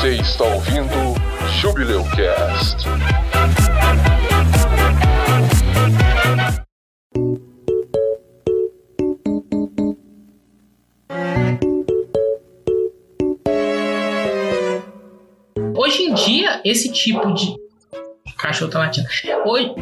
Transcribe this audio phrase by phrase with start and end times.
[0.00, 0.94] Você está ouvindo
[1.60, 2.86] Jubileu Cast.
[15.76, 17.56] Hoje em dia, esse tipo de.
[18.36, 19.08] Cachorro tá latindo.
[19.44, 19.74] Hoje.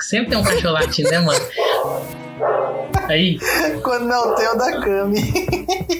[0.00, 1.46] Sempre tem um cachorro latindo, né, mano?
[3.08, 3.38] Aí.
[3.84, 5.99] Quando não é o teu da Cami.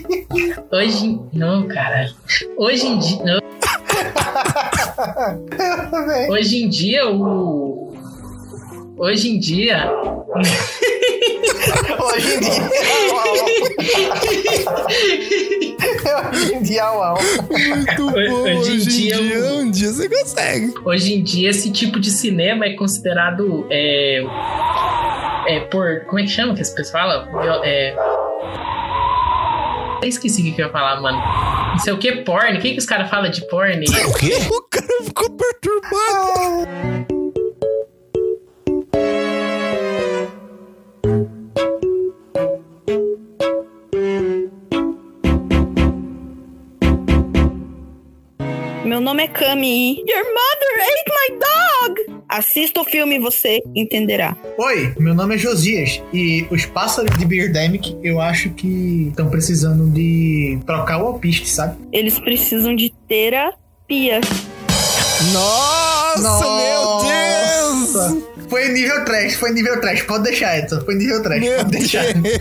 [0.73, 1.19] Hoje.
[1.33, 2.15] Não, caralho.
[2.56, 3.24] Hoje em dia.
[3.24, 3.41] Não.
[6.30, 7.93] Hoje em dia, o.
[8.96, 9.91] Hoje em dia.
[12.01, 12.70] Hoje em dia.
[16.33, 17.18] Hoje em dia, uau.
[17.51, 18.43] Muito bom.
[18.43, 20.74] hoje em dia dia, eu- um dia você consegue.
[20.84, 23.66] Hoje em dia, esse tipo de cinema é considerado.
[23.71, 24.23] É,
[25.48, 26.05] é por.
[26.07, 27.27] Como é que chama que as pessoas falam?
[27.65, 27.95] É.
[30.02, 31.18] Eu esqueci o que que eu ia falar, mano.
[31.73, 32.56] Não sei o que, porn.
[32.56, 33.84] O que, que os caras falam de porn?
[33.84, 34.32] O quê?
[34.51, 36.68] O cara ficou perturbado.
[48.85, 49.98] Meu nome é Cami.
[49.98, 52.20] Your mother ate my dog!
[52.30, 54.36] Assista o filme e você entenderá.
[54.56, 59.90] Oi, meu nome é Josias e os pássaros de Birdemic eu acho que estão precisando
[59.90, 61.76] de trocar o alpiste, sabe?
[61.92, 64.20] Eles precisam de terapia.
[65.32, 68.40] Nossa, meu Deus!
[68.50, 70.03] Foi nível trash, foi nível trash.
[70.03, 70.81] Pode deixar, Edson.
[70.81, 72.12] Foi nível trash, Meu pode deixar.
[72.15, 72.41] Deus!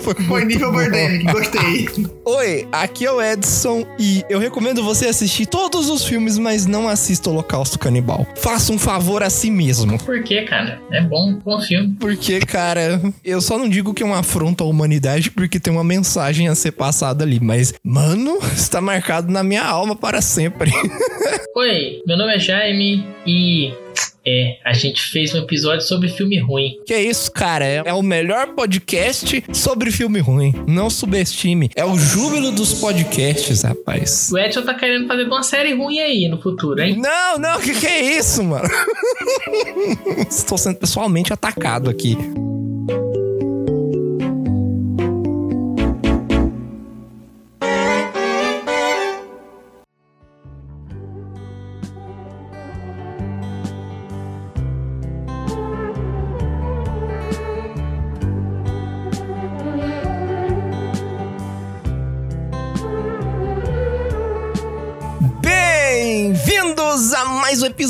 [0.00, 0.72] Foi, Foi nível.
[0.72, 1.88] Birdemic, gostei.
[2.24, 6.88] Oi, aqui é o Edson e eu recomendo você assistir todos os filmes, mas não
[6.88, 8.26] assista Holocausto Canibal.
[8.36, 9.98] Faça um favor a si mesmo.
[10.02, 10.80] Por quê, cara?
[10.90, 11.94] É bom, bom filme.
[12.00, 15.84] Porque, cara, eu só não digo que é uma afronta à humanidade porque tem uma
[15.84, 20.72] mensagem a ser passada ali, mas, mano, está marcado na minha alma para sempre.
[21.54, 23.85] Oi, meu nome é Jaime e.
[24.26, 26.80] É, a gente fez um episódio sobre filme ruim.
[26.84, 27.64] Que é isso, cara?
[27.64, 30.52] É, é o melhor podcast sobre filme ruim.
[30.66, 31.70] Não subestime.
[31.76, 34.28] É o júbilo dos podcasts, rapaz.
[34.32, 36.96] O Edson tá querendo fazer uma série ruim aí no futuro, hein?
[36.96, 38.68] Não, não, que que é isso, mano?
[40.28, 42.16] Estou sendo pessoalmente atacado aqui.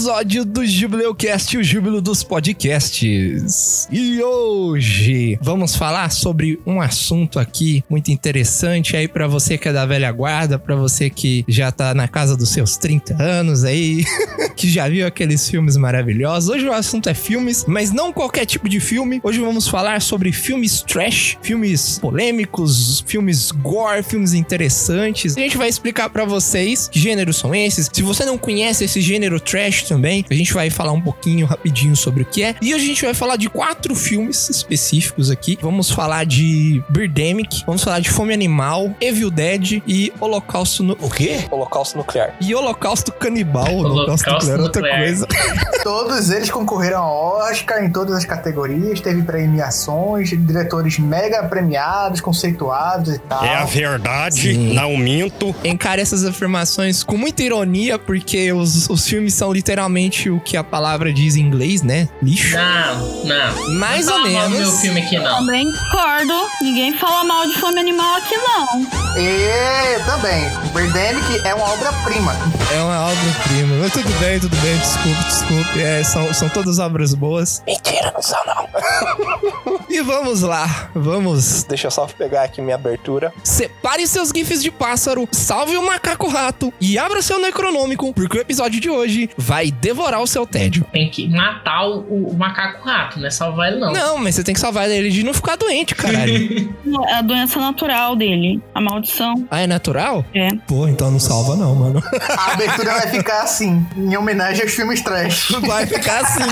[0.07, 3.89] Episódio do Jubileucast, o júbilo dos podcasts.
[3.91, 9.73] E hoje vamos falar sobre um assunto aqui muito interessante aí pra você que é
[9.73, 14.05] da velha guarda, pra você que já tá na casa dos seus 30 anos aí,
[14.55, 16.51] que já viu aqueles filmes maravilhosos.
[16.51, 19.21] Hoje o assunto é filmes, mas não qualquer tipo de filme.
[19.25, 25.37] Hoje vamos falar sobre filmes trash, filmes polêmicos, filmes gore, filmes interessantes.
[25.37, 27.91] A gente vai explicar pra vocês que gêneros são esses.
[27.93, 31.97] Se você não conhece esse gênero trash também, a gente vai falar um pouquinho rapidinho
[31.97, 32.55] sobre o que é.
[32.61, 35.59] E a gente vai falar de quatro filmes específicos aqui.
[35.63, 40.93] Vamos falar de Birdemic, vamos falar de Fome Animal, Evil Dead e Holocausto no...
[41.01, 41.47] O quê?
[41.51, 42.35] Holocausto Nuclear.
[42.41, 43.65] E Holocausto Canibal.
[43.75, 45.03] Holocausto, Holocausto Nuclear é outra Nuclear.
[45.03, 45.27] coisa.
[45.83, 53.15] Todos eles concorreram ao Oscar em todas as categorias, teve premiações, diretores mega premiados, conceituados
[53.15, 53.45] e tal.
[53.45, 54.75] É a verdade, Sim.
[54.75, 55.55] não minto.
[55.65, 60.65] Encare essas afirmações com muita ironia, porque os, os filmes são literalmente o que a
[60.65, 62.09] palavra diz em inglês, né?
[62.23, 62.57] Lixo.
[62.57, 63.75] Não, não.
[63.79, 64.59] Mais não ou menos.
[64.59, 65.39] meu filme aqui, não.
[65.39, 66.35] Também discordo.
[66.61, 69.07] Ninguém fala mal de fome animal aqui, não.
[69.17, 72.35] E também, Birdemic é uma obra-prima.
[72.75, 73.77] É uma obra-prima.
[73.81, 75.83] Mas tudo bem, tudo bem, desculpe, desculpe.
[75.83, 77.63] É, são, são todas obras boas.
[77.67, 79.81] Mentira, não são não.
[79.89, 81.63] e vamos lá, vamos.
[81.65, 83.33] Deixa eu só pegar aqui minha abertura.
[83.43, 88.41] Separe seus gifs de pássaro, salve o macaco rato e abra seu necronômico, porque o
[88.41, 90.85] episódio de hoje vai devorar o seu tédio.
[90.93, 92.01] Tem que matar o,
[92.31, 93.93] o- macaco rato, não é salvar ele, não.
[93.93, 96.75] Não, mas você tem que salvar ele de não ficar doente, caralho.
[97.09, 98.61] É a doença natural dele.
[98.75, 99.47] A maldição.
[99.51, 100.25] ah, é natural?
[100.35, 100.49] É.
[100.67, 102.03] Pô, então não salva não, mano.
[102.37, 105.51] A abertura vai ficar assim, em homenagem aos filmes trash.
[105.67, 106.43] Vai ficar assim.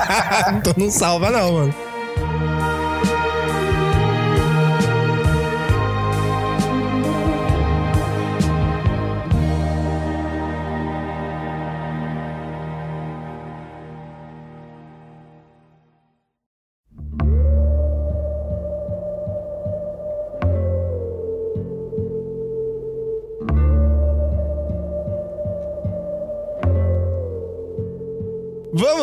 [0.58, 1.74] então não salva não, mano.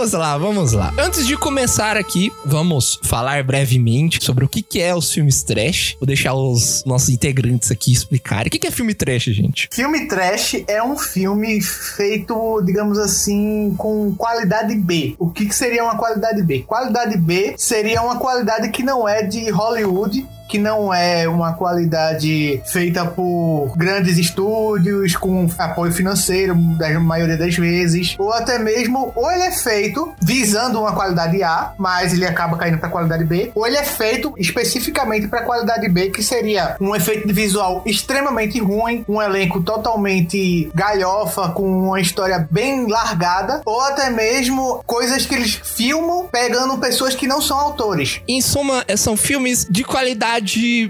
[0.02, 0.92] Vamos lá, vamos lá.
[0.98, 5.96] Antes de começar aqui, vamos falar brevemente sobre o que, é os filmes trash.
[6.00, 8.48] Vou deixar os nossos integrantes aqui explicarem.
[8.48, 9.70] O que, é filme trash, gente?
[9.72, 15.14] Filme trash é um filme feito, digamos assim, com qualidade B.
[15.20, 16.64] O que seria uma qualidade B?
[16.66, 22.62] Qualidade B seria uma qualidade que não é de Hollywood, que não é uma qualidade
[22.66, 29.32] feita por grandes estúdios com apoio financeiro da maioria das vezes, ou até mesmo ou
[29.32, 33.66] ele é feito visando uma qualidade A, mas ele acaba caindo para qualidade B, ou
[33.66, 39.22] ele é feito especificamente para qualidade B, que seria um efeito visual extremamente ruim, um
[39.22, 46.28] elenco totalmente galhofa com uma história bem largada, ou até mesmo coisas que eles filmam
[46.30, 48.20] pegando pessoas que não são autores.
[48.28, 50.41] Em suma, são filmes de qualidade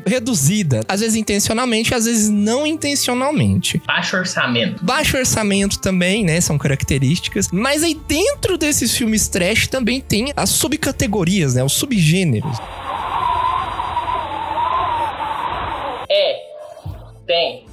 [0.05, 0.81] reduzida.
[0.87, 3.81] Às vezes intencionalmente, às vezes não intencionalmente.
[3.85, 4.83] Baixo orçamento.
[4.83, 6.39] Baixo orçamento também, né?
[6.41, 7.49] São características.
[7.51, 11.63] Mas aí dentro desses filmes trash também tem as subcategorias, né?
[11.63, 12.57] Os subgêneros.
[16.09, 16.35] É.
[17.25, 17.70] Tem.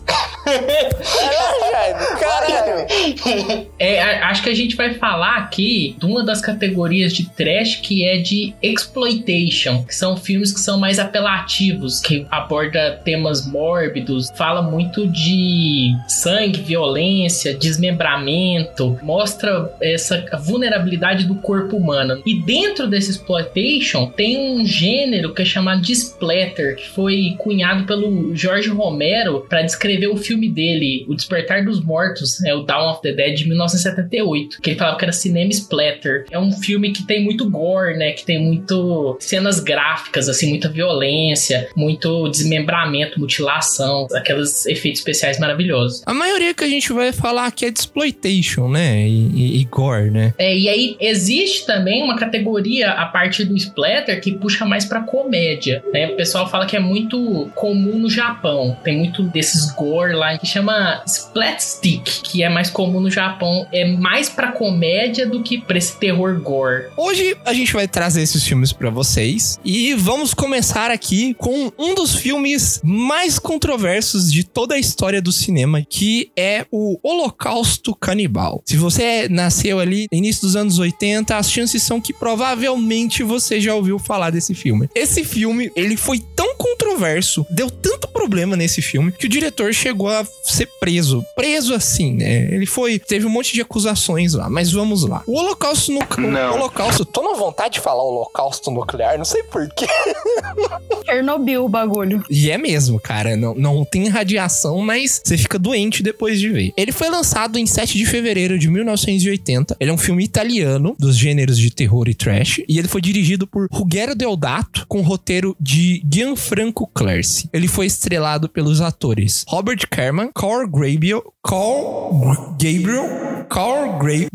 [2.18, 3.68] Caralho!
[3.78, 8.04] É, acho que a gente vai falar aqui de uma das categorias de trash que
[8.04, 14.60] é de exploitation, que são filmes que são mais apelativos, que aborda temas mórbidos, fala
[14.62, 22.20] muito de sangue, violência, desmembramento, mostra essa vulnerabilidade do corpo humano.
[22.26, 27.84] E dentro desse exploitation tem um gênero que é chamado de splatter, que foi cunhado
[27.84, 32.90] pelo Jorge Romero para descrever o filme dele, O Despertar dos Mortos, é o Dawn
[32.92, 36.26] of the Dead de 1978, que ele falava que era cinema splatter.
[36.30, 40.68] É um filme que tem muito gore, né, que tem muito cenas gráficas, assim, muita
[40.68, 46.02] violência, muito desmembramento, mutilação, aqueles efeitos especiais maravilhosos.
[46.04, 49.08] A maioria que a gente vai falar aqui é de exploitation, né?
[49.08, 50.34] E, e- e gore, né?
[50.36, 55.00] É, e aí existe também uma categoria a partir do splatter que puxa mais pra
[55.00, 56.08] comédia, né?
[56.08, 58.76] O pessoal fala que é muito comum no Japão.
[58.84, 63.84] Tem muito desses gore lá que chama splatstick, que é mais comum no Japão, é
[63.84, 66.88] mais pra comédia do que pra esse terror gore.
[66.96, 71.94] Hoje a gente vai trazer esses filmes pra vocês e vamos começar aqui com um
[71.94, 78.62] dos filmes mais controversos de toda a história do cinema, que é o Holocausto Canibal.
[78.66, 83.60] Se você nasceu ali no início dos anos 80, as chances são que provavelmente você
[83.60, 84.88] já ouviu falar desse filme.
[84.94, 90.08] Esse filme, ele foi tão controverso, deu tanto problema nesse filme que o diretor chegou
[90.08, 91.24] a ser preso.
[91.34, 92.52] Preso assim, né?
[92.52, 95.22] Ele foi, teve um monte de acusações lá, mas vamos lá.
[95.26, 96.52] O Holocausto no Não.
[96.52, 99.86] o Holocausto, tô na vontade de falar Holocausto nuclear, não sei porquê.
[101.04, 102.22] Chernobyl o bagulho.
[102.28, 103.36] E é mesmo, cara.
[103.36, 106.72] Não, não tem radiação, mas você fica doente depois de ver.
[106.76, 109.76] Ele foi lançado em 7 de fevereiro de 1980.
[109.80, 112.62] Ele é um filme italiano dos gêneros de terror e trash.
[112.68, 117.48] E ele foi dirigido por Ruggero Deodato, com roteiro de Gianfranco Clerci.
[117.52, 124.28] Ele foi estrelado pelos atores Robert Kerman, Carl Gabriel, Carl Gabriel, Carl Gra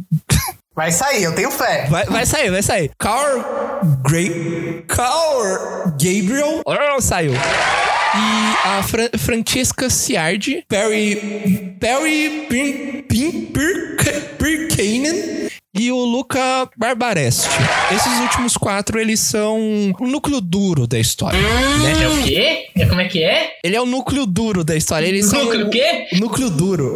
[0.75, 1.88] Vai sair, eu tenho fé.
[1.89, 2.92] Vai, vai sair, vai sair.
[3.00, 3.39] Carl
[4.04, 6.62] Gra Carl Gabriel.
[6.65, 7.31] Oh, saiu.
[7.31, 11.77] E a Fra Francesca Ciardi, Perry.
[11.79, 12.46] Perry
[14.38, 17.50] Pirkanen e o Luca Barbaresti.
[17.92, 19.58] Esses últimos quatro, eles são
[20.00, 21.39] o núcleo duro da história.
[21.39, 22.03] Né?
[22.03, 22.65] É o quê?
[22.75, 23.53] É como é que é?
[23.63, 25.08] Ele é o núcleo duro da história.
[25.08, 26.08] Eles são Núcleo o quê?
[26.13, 26.96] o núcleo duro.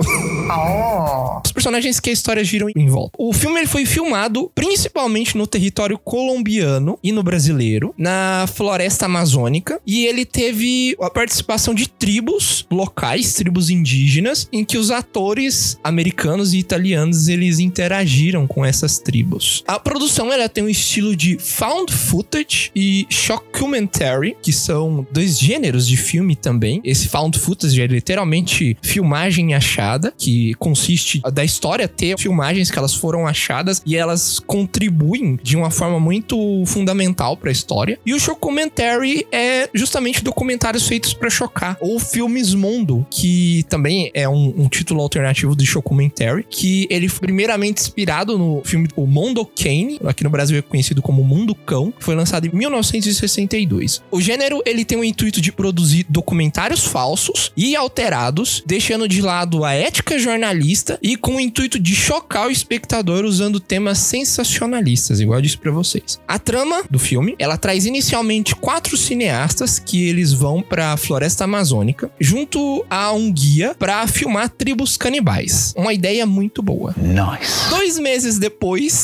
[0.49, 1.41] Oh.
[1.43, 3.11] os personagens que a história giram em volta.
[3.17, 9.81] O filme ele foi filmado principalmente no território colombiano e no brasileiro, na floresta amazônica,
[9.85, 16.53] e ele teve a participação de tribos locais, tribos indígenas, em que os atores americanos
[16.53, 19.63] e italianos eles interagiram com essas tribos.
[19.67, 25.87] A produção ela tem um estilo de found footage e shockumentary, que são dois gêneros
[25.87, 26.81] de filme também.
[26.83, 32.93] Esse found footage é literalmente filmagem achada, que consiste da história ter filmagens que elas
[32.93, 37.99] foram achadas e elas contribuem de uma forma muito fundamental para a história.
[38.05, 44.27] E o shockumentary é justamente documentários feitos para chocar, ou filmes mundo, que também é
[44.27, 49.45] um, um título alternativo do shockumentary, que ele foi primeiramente inspirado no filme O Mondo
[49.45, 54.01] Kane, aqui no Brasil é conhecido como Mundo Cão, foi lançado em 1962.
[54.11, 59.63] O gênero ele tem o intuito de produzir documentários falsos e alterados, deixando de lado
[59.63, 65.39] a ética jornalista e com o intuito de chocar o espectador usando temas sensacionalistas, igual
[65.39, 66.19] eu disse pra vocês.
[66.27, 72.11] A trama do filme, ela traz inicialmente quatro cineastas que eles vão pra floresta amazônica,
[72.19, 75.73] junto a um guia pra filmar tribos canibais.
[75.75, 76.93] Uma ideia muito boa.
[76.97, 77.69] Nice.
[77.69, 78.46] Dois meses depois,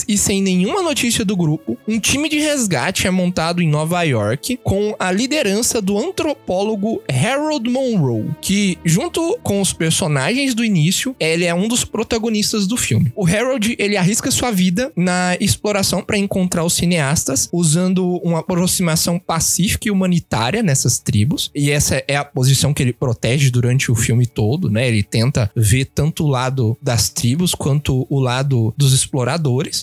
[0.08, 4.60] e sem nenhuma notícia do grupo, um time de resgate é montado em Nova York
[4.64, 11.46] com a liderança do antropólogo Harold Monroe, que, junto com os personagens do início, ele
[11.46, 13.12] é um dos protagonistas do filme.
[13.16, 19.20] O Harold, ele arrisca sua vida na exploração para encontrar os cineastas, usando uma aproximação
[19.20, 23.96] pacífica e humanitária nessas tribos, e essa é a posição que ele protege durante o
[23.96, 24.88] filme todo, né?
[24.88, 29.33] Ele tenta ver tanto o lado das tribos quanto o lado dos exploradores,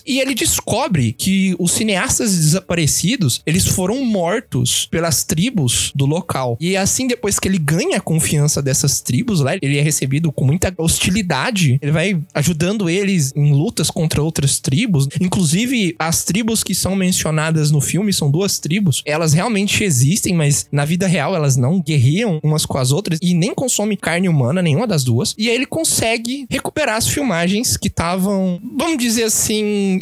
[0.05, 6.57] e ele descobre que os cineastas desaparecidos, eles foram mortos pelas tribos do local.
[6.59, 10.45] E assim, depois que ele ganha a confiança dessas tribos lá, ele é recebido com
[10.45, 11.79] muita hostilidade.
[11.81, 15.07] Ele vai ajudando eles em lutas contra outras tribos.
[15.19, 19.01] Inclusive, as tribos que são mencionadas no filme são duas tribos.
[19.05, 23.33] Elas realmente existem, mas na vida real elas não guerreiam umas com as outras e
[23.33, 25.33] nem consomem carne humana, nenhuma das duas.
[25.37, 29.40] E aí ele consegue recuperar as filmagens que estavam, vamos dizer assim,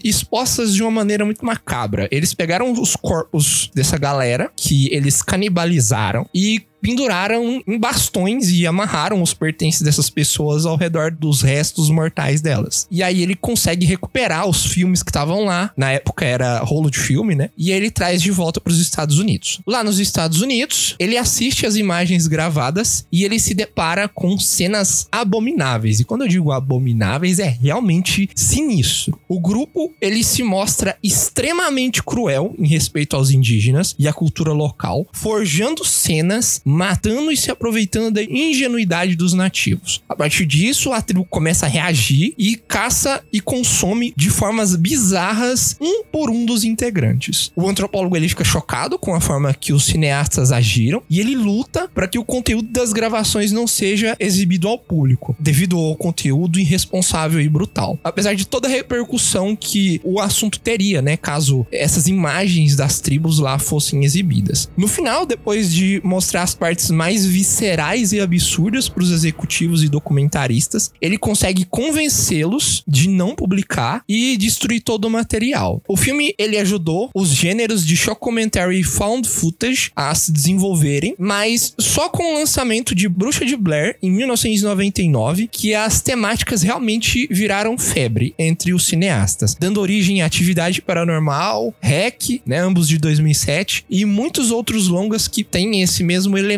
[0.03, 2.07] expostas de uma maneira muito macabra.
[2.11, 9.21] Eles pegaram os corpos dessa galera que eles canibalizaram e penduraram em bastões e amarraram
[9.21, 12.87] os pertences dessas pessoas ao redor dos restos mortais delas.
[12.89, 15.71] E aí ele consegue recuperar os filmes que estavam lá.
[15.75, 17.49] Na época era rolo de filme, né?
[17.57, 19.61] E ele traz de volta para os Estados Unidos.
[19.65, 25.07] Lá nos Estados Unidos, ele assiste as imagens gravadas e ele se depara com cenas
[25.11, 25.99] abomináveis.
[25.99, 29.19] E quando eu digo abomináveis, é realmente sinistro.
[29.27, 35.07] O grupo, ele se mostra extremamente cruel em respeito aos indígenas e à cultura local,
[35.11, 40.03] forjando cenas matando e se aproveitando da ingenuidade dos nativos.
[40.07, 45.75] A partir disso, a tribo começa a reagir e caça e consome de formas bizarras
[45.81, 47.51] um por um dos integrantes.
[47.55, 51.89] O antropólogo ele fica chocado com a forma que os cineastas agiram e ele luta
[51.93, 57.41] para que o conteúdo das gravações não seja exibido ao público, devido ao conteúdo irresponsável
[57.41, 57.97] e brutal.
[58.03, 63.39] Apesar de toda a repercussão que o assunto teria, né, caso essas imagens das tribos
[63.39, 64.69] lá fossem exibidas.
[64.77, 69.87] No final, depois de mostrar as partes mais viscerais e absurdas para os executivos e
[69.87, 75.81] documentaristas, ele consegue convencê-los de não publicar e destruir todo o material.
[75.87, 81.15] O filme ele ajudou os gêneros de shock commentary e found footage a se desenvolverem,
[81.17, 87.27] mas só com o lançamento de Bruxa de Blair em 1999 que as temáticas realmente
[87.31, 93.85] viraram febre entre os cineastas, dando origem a Atividade Paranormal, REC, né, ambos de 2007
[93.89, 96.48] e muitos outros longas que têm esse mesmo elemento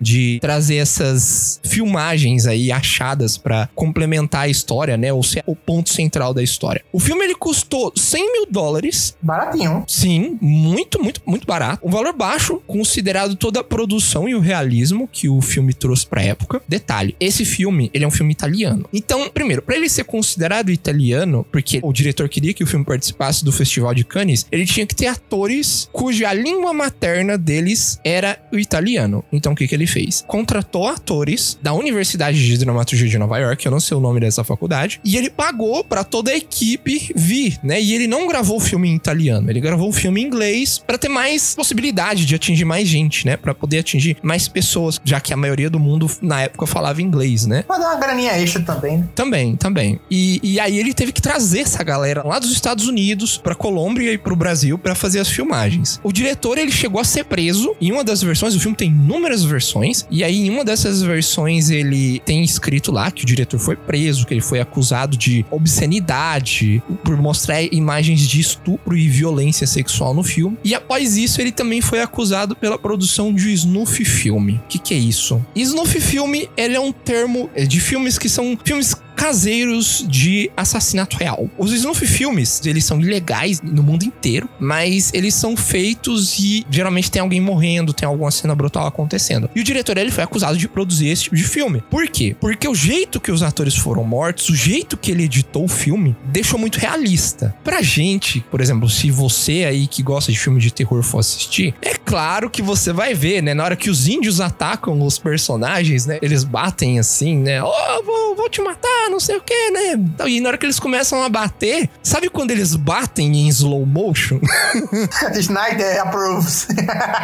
[0.00, 5.12] de trazer essas filmagens aí achadas para complementar a história, né?
[5.12, 6.84] Ou ser o ponto central da história.
[6.92, 9.16] O filme ele custou 100 mil dólares.
[9.20, 9.84] Baratinho.
[9.86, 11.86] Sim, muito, muito, muito barato.
[11.86, 16.22] Um valor baixo, considerado toda a produção e o realismo que o filme trouxe pra
[16.22, 16.62] época.
[16.68, 18.88] Detalhe, esse filme, ele é um filme italiano.
[18.92, 23.44] Então, primeiro, para ele ser considerado italiano, porque o diretor queria que o filme participasse
[23.44, 28.58] do Festival de Cannes, ele tinha que ter atores cuja língua materna deles era o
[28.58, 29.15] italiano.
[29.32, 30.24] Então, o que que ele fez?
[30.26, 34.44] Contratou atores da Universidade de Dramaturgia de Nova York, eu não sei o nome dessa
[34.44, 37.80] faculdade, e ele pagou para toda a equipe vir, né?
[37.80, 40.98] E ele não gravou o filme em italiano, ele gravou o filme em inglês para
[40.98, 43.36] ter mais possibilidade de atingir mais gente, né?
[43.36, 47.46] Para poder atingir mais pessoas, já que a maioria do mundo na época falava inglês,
[47.46, 47.62] né?
[47.62, 49.08] Pra dar uma graninha extra também, né?
[49.14, 50.00] Também, também.
[50.10, 54.12] E, e aí ele teve que trazer essa galera lá dos Estados Unidos pra Colômbia
[54.12, 56.00] e pro Brasil pra fazer as filmagens.
[56.02, 59.44] O diretor, ele chegou a ser preso em uma das versões, o filme tem inúmeras
[59.44, 63.76] versões, e aí em uma dessas versões ele tem escrito lá que o diretor foi
[63.76, 70.12] preso, que ele foi acusado de obscenidade por mostrar imagens de estupro e violência sexual
[70.12, 70.58] no filme.
[70.64, 74.54] E após isso, ele também foi acusado pela produção de snuff filme.
[74.64, 75.44] O que, que é isso?
[75.54, 81.48] Snuff filme, ele é um termo de filmes que são filmes caseiros de assassinato real.
[81.58, 87.10] Os snuff filmes, eles são ilegais no mundo inteiro, mas eles são feitos e geralmente
[87.10, 89.48] tem alguém morrendo, tem alguma cena brutal acontecendo.
[89.54, 91.82] E o diretor ele foi acusado de produzir esse tipo de filme.
[91.90, 92.36] Por quê?
[92.38, 96.14] Porque o jeito que os atores foram mortos, o jeito que ele editou o filme,
[96.26, 97.54] deixou muito realista.
[97.64, 101.74] Pra gente, por exemplo, se você aí que gosta de filme de terror for assistir,
[101.80, 103.52] é claro que você vai ver, né?
[103.52, 106.18] Na hora que os índios atacam os personagens, né?
[106.22, 107.62] Eles batem assim, né?
[107.62, 110.00] Oh, vou, vou te matar, não sei o que, né?
[110.26, 114.38] E na hora que eles começam a bater, sabe quando eles batem em slow motion?
[115.34, 116.68] Snyder approves.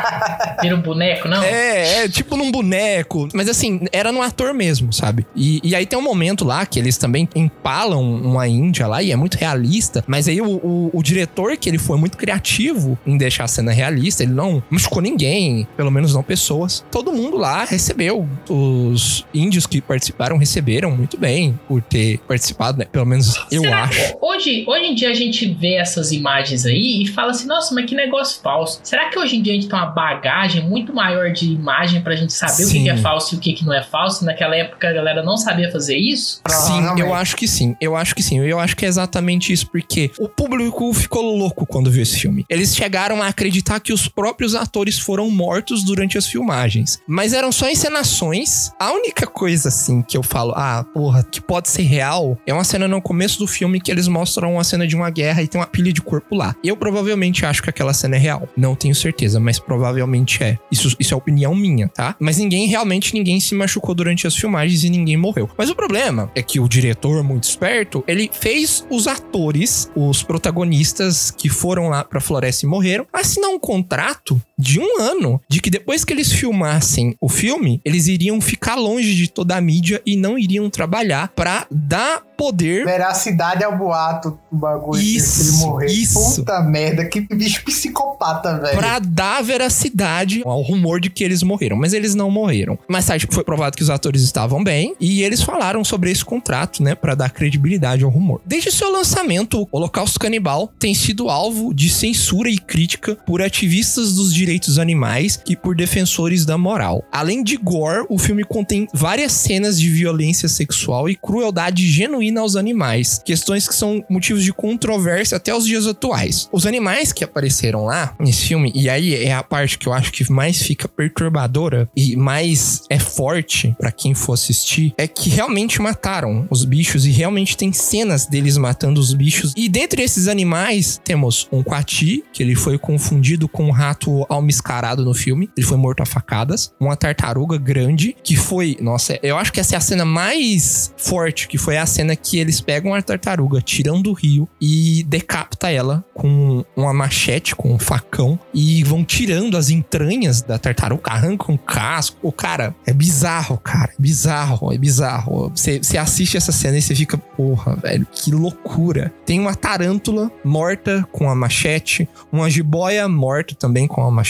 [0.61, 1.43] Vira um boneco, não?
[1.43, 3.29] É, é tipo num boneco.
[3.33, 5.25] Mas assim, era no ator mesmo, sabe?
[5.37, 9.13] E, e aí tem um momento lá que eles também empalam uma índia lá e
[9.13, 10.03] é muito realista.
[10.09, 13.71] Mas aí o, o, o diretor, que ele foi muito criativo em deixar a cena
[13.71, 16.85] realista, ele não machucou ninguém, pelo menos não pessoas.
[16.91, 18.27] Todo mundo lá recebeu.
[18.49, 22.85] Os índios que participaram receberam muito bem por ter participado, né?
[22.85, 24.17] Pelo menos eu Será- acho.
[24.21, 27.85] Hoje, hoje em dia a gente vê essas imagens aí e fala assim, nossa, mas
[27.87, 28.81] que negócio falso.
[28.83, 32.17] Será que hoje em dia a gente tem uma bagagem muito maior de imagem pra
[32.17, 32.89] gente saber o que Sim.
[32.89, 34.25] é falso e o que não é falso?
[34.25, 36.41] Naquela época a galera não sabia fazer isso?
[36.49, 37.77] Sim, eu acho que sim.
[37.81, 38.39] Eu acho que sim.
[38.41, 42.45] Eu acho que é exatamente isso, porque o público ficou louco quando viu esse filme.
[42.49, 47.01] Eles chegaram a acreditar que os próprios atores foram mortos durante as filmagens.
[47.07, 48.71] Mas eram só encenações.
[48.79, 52.65] A única coisa, assim, que eu falo, ah, porra, que pode ser real, é uma
[52.65, 55.61] cena no começo do filme que eles mostram uma cena de uma guerra e tem
[55.61, 56.55] uma pilha de corpo lá.
[56.63, 58.49] Eu provavelmente acho que aquela cena é real.
[58.57, 60.59] Não tenho certeza, mas provavelmente é.
[60.71, 62.15] Isso, isso é opinião minha, tá?
[62.19, 65.51] Mas ninguém, realmente, ninguém se machucou durante as filmagens e ninguém morreu.
[65.57, 71.31] Mas o problema é que o diretor, muito esperto, ele fez os atores, os protagonistas
[71.31, 75.69] que foram lá pra floresta e morreram, assinar um contrato de um ano de que
[75.69, 80.17] depois que eles filmassem o filme, eles iriam ficar longe de toda a mídia e
[80.17, 85.87] não iriam trabalhar pra dar poder Veracidade ao boato do bagulho Isso, ele morrer.
[85.87, 86.37] isso.
[86.37, 88.77] Puta merda, que bicho psicopata, velho.
[88.77, 91.77] Pra dar veracidade ao rumor de que eles morreram.
[91.77, 92.79] Mas eles não morreram.
[92.89, 96.83] Mais tarde foi provado que os atores estavam bem e eles falaram sobre esse contrato,
[96.83, 98.41] né, Pra dar credibilidade ao rumor.
[98.47, 104.15] Desde seu lançamento, o Holocausto Canibal tem sido alvo de censura e crítica por ativistas
[104.15, 107.05] dos direitos animais e por defensores da moral.
[107.11, 112.57] Além de gore, o filme contém várias cenas de violência sexual e crueldade genuína aos
[112.57, 116.49] animais, questões que são motivos de controvérsia até os dias atuais.
[116.53, 120.13] Os animais que apareceram lá nesse filme, e aí é a parte que eu acho
[120.13, 125.81] que mais fica perturbadora e mais é forte pra quem for assistir, é que realmente
[125.81, 129.53] mataram os bichos e realmente tem cenas deles matando os bichos.
[129.57, 135.05] E dentre esses animais, temos um coati, que ele foi confundido com um rato almiscarado
[135.05, 139.53] no filme, ele foi morto a facadas, uma tartaruga grande, que foi, nossa, eu acho
[139.53, 143.03] que essa é a cena mais forte, que foi a cena que eles pegam a
[143.03, 149.05] tartaruga, tiram do rio e decapita ela com uma machete, com um facão, e vão
[149.05, 152.17] tirando as entranhas da tartaruga, arrancam o casco.
[152.23, 153.93] O cara, é bizarro, cara.
[153.99, 155.51] É bizarro, é bizarro.
[155.55, 159.13] Você você assiste essa cena e você fica, porra, velho, que loucura.
[159.25, 164.22] Tem uma tarântula morta com a machete, uma jiboia morta também com a machete,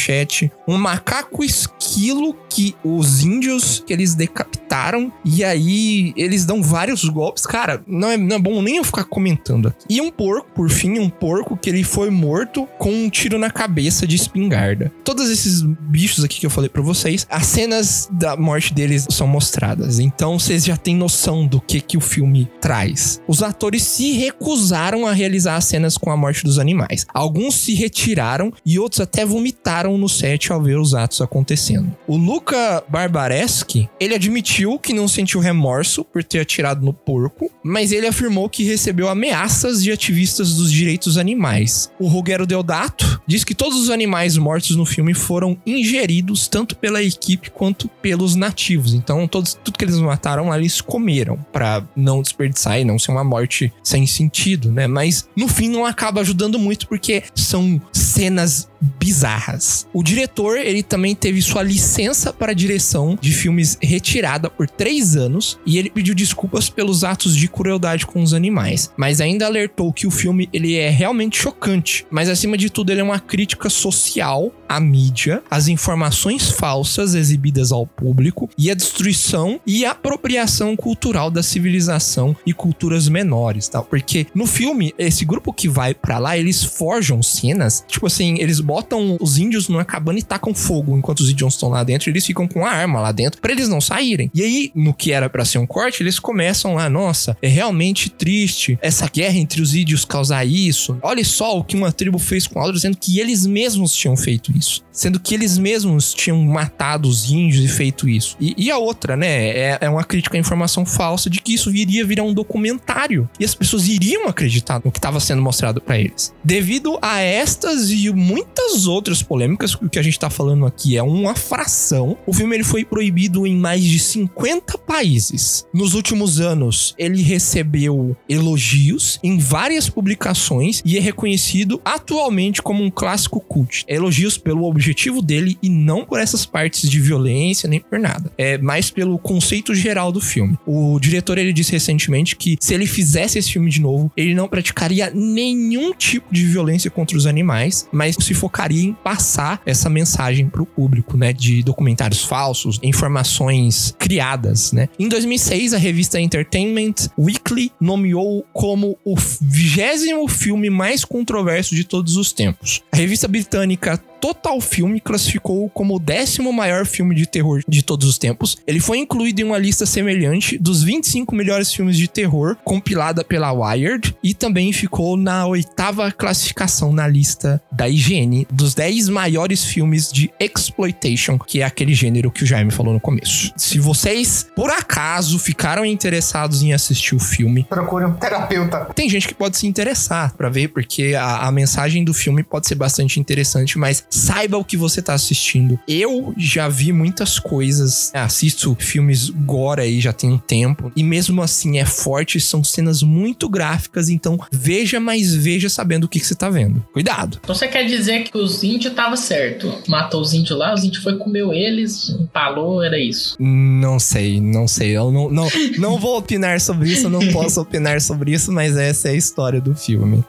[0.66, 7.46] um macaco esquilo que os índios que eles decapitaram e aí eles dão vários golpes.
[7.46, 9.87] Cara, não é, não é bom nem eu ficar comentando aqui.
[9.88, 13.50] E um porco, por fim, um porco que ele foi morto com um tiro na
[13.50, 14.92] cabeça de espingarda.
[15.05, 19.26] Todos esses bichos aqui que eu falei pra vocês, as cenas da morte deles são
[19.26, 19.98] mostradas.
[19.98, 23.20] Então vocês já têm noção do que que o filme traz.
[23.26, 27.07] Os atores se recusaram a realizar as cenas com a morte dos animais.
[27.12, 31.95] Alguns se retiraram e outros até vomitaram no set ao ver os atos acontecendo.
[32.07, 37.92] O Luca Barbareschi, ele admitiu que não sentiu remorso por ter atirado no porco, mas
[37.92, 41.90] ele afirmou que recebeu ameaças de ativistas dos direitos animais.
[41.99, 47.03] O Ruggero Deodato diz que todos os animais mortos no filme foram ingeridos tanto pela
[47.03, 48.95] equipe quanto pelos nativos.
[48.95, 53.12] Então, todos, tudo que eles mataram lá, eles comeram pra não desperdiçar e não ser
[53.12, 54.87] uma morte sem sentido, né?
[54.87, 58.68] Mas no fim não acaba ajudando muito porque são cenas
[58.99, 59.87] bizarras.
[59.92, 65.59] O diretor, ele também teve sua licença para direção de filmes retirada por três anos
[65.64, 70.07] e ele pediu desculpas pelos atos de crueldade com os animais, mas ainda alertou que
[70.07, 74.53] o filme ele é realmente chocante, mas acima de tudo ele é uma crítica social
[74.68, 81.42] à mídia, às informações falsas exibidas ao público e à destruição e apropriação cultural da
[81.42, 83.83] civilização e culturas menores, tá?
[83.83, 88.61] Porque no filme esse grupo que vai pra lá, eles forjam cenas, tipo assim, eles
[88.72, 92.24] botam os índios numa cabana e tacam fogo enquanto os índios estão lá dentro, eles
[92.24, 94.30] ficam com a arma lá dentro pra eles não saírem.
[94.35, 98.08] E aí, no que era pra ser um corte, eles começam lá, nossa, é realmente
[98.08, 100.96] triste essa guerra entre os índios causar isso.
[101.02, 104.16] Olha só o que uma tribo fez com a outra, sendo que eles mesmos tinham
[104.16, 104.82] feito isso.
[104.90, 108.37] Sendo que eles mesmos tinham matado os índios e feito isso.
[108.40, 111.70] E, e a outra, né, é, é uma crítica à informação falsa de que isso
[111.70, 113.28] viria virar um documentário.
[113.38, 116.32] E as pessoas iriam acreditar no que estava sendo mostrado pra eles.
[116.42, 119.75] Devido a estas e muitas muitas outras polêmicas.
[119.75, 122.16] O que a gente tá falando aqui é uma fração.
[122.27, 125.66] O filme ele foi proibido em mais de 50 países.
[125.72, 132.90] Nos últimos anos, ele recebeu elogios em várias publicações e é reconhecido atualmente como um
[132.90, 133.85] clássico cult.
[133.88, 138.31] Elogios pelo objetivo dele e não por essas partes de violência nem por nada.
[138.38, 140.59] É mais pelo conceito geral do filme.
[140.66, 144.48] O diretor ele disse recentemente que se ele fizesse esse filme de novo, ele não
[144.48, 150.49] praticaria nenhum tipo de violência contra os animais, mas se focaria em passar essa mensagem
[150.49, 154.88] para o público, né, de documentários falsos, informações criadas, né?
[154.99, 162.17] Em 2006, a revista Entertainment Weekly nomeou como o vigésimo filme mais controverso de todos
[162.17, 162.83] os tempos.
[162.93, 168.08] A revista britânica Total Film classificou como o décimo maior filme de terror de todos
[168.08, 168.56] os tempos.
[168.64, 173.50] Ele foi incluído em uma lista semelhante dos 25 melhores filmes de terror compilada pela
[173.50, 180.12] Wired e também ficou na oitava classificação na lista da IGN dos 10 maiores filmes
[180.12, 183.52] de exploitation, que é aquele gênero que o Jaime falou no começo.
[183.56, 188.85] Se vocês, por acaso, ficaram interessados em assistir o filme, Procure um terapeuta.
[188.94, 192.68] tem gente que pode se interessar pra ver, porque a, a mensagem do filme pode
[192.68, 195.79] ser bastante interessante, mas saiba o que você tá assistindo.
[195.88, 201.42] Eu já vi muitas coisas, assisto filmes gore aí já tem um tempo, e mesmo
[201.42, 206.27] assim é forte, são cenas muito gráficas, então veja, mas veja sabendo o que, que
[206.27, 206.85] você tá vendo.
[206.92, 207.38] Cuidado.
[207.42, 209.72] Então você quer dizer que os índios tava certo.
[209.88, 213.37] Matou os índios lá, os índios foi comeu eles, empalou, era isso.
[213.40, 214.96] Não sei, não sei.
[214.96, 215.48] Eu não, não,
[215.79, 219.16] não vou opinar sobre isso, eu não posso opinar sobre isso, mas essa é a
[219.16, 220.22] história do filme.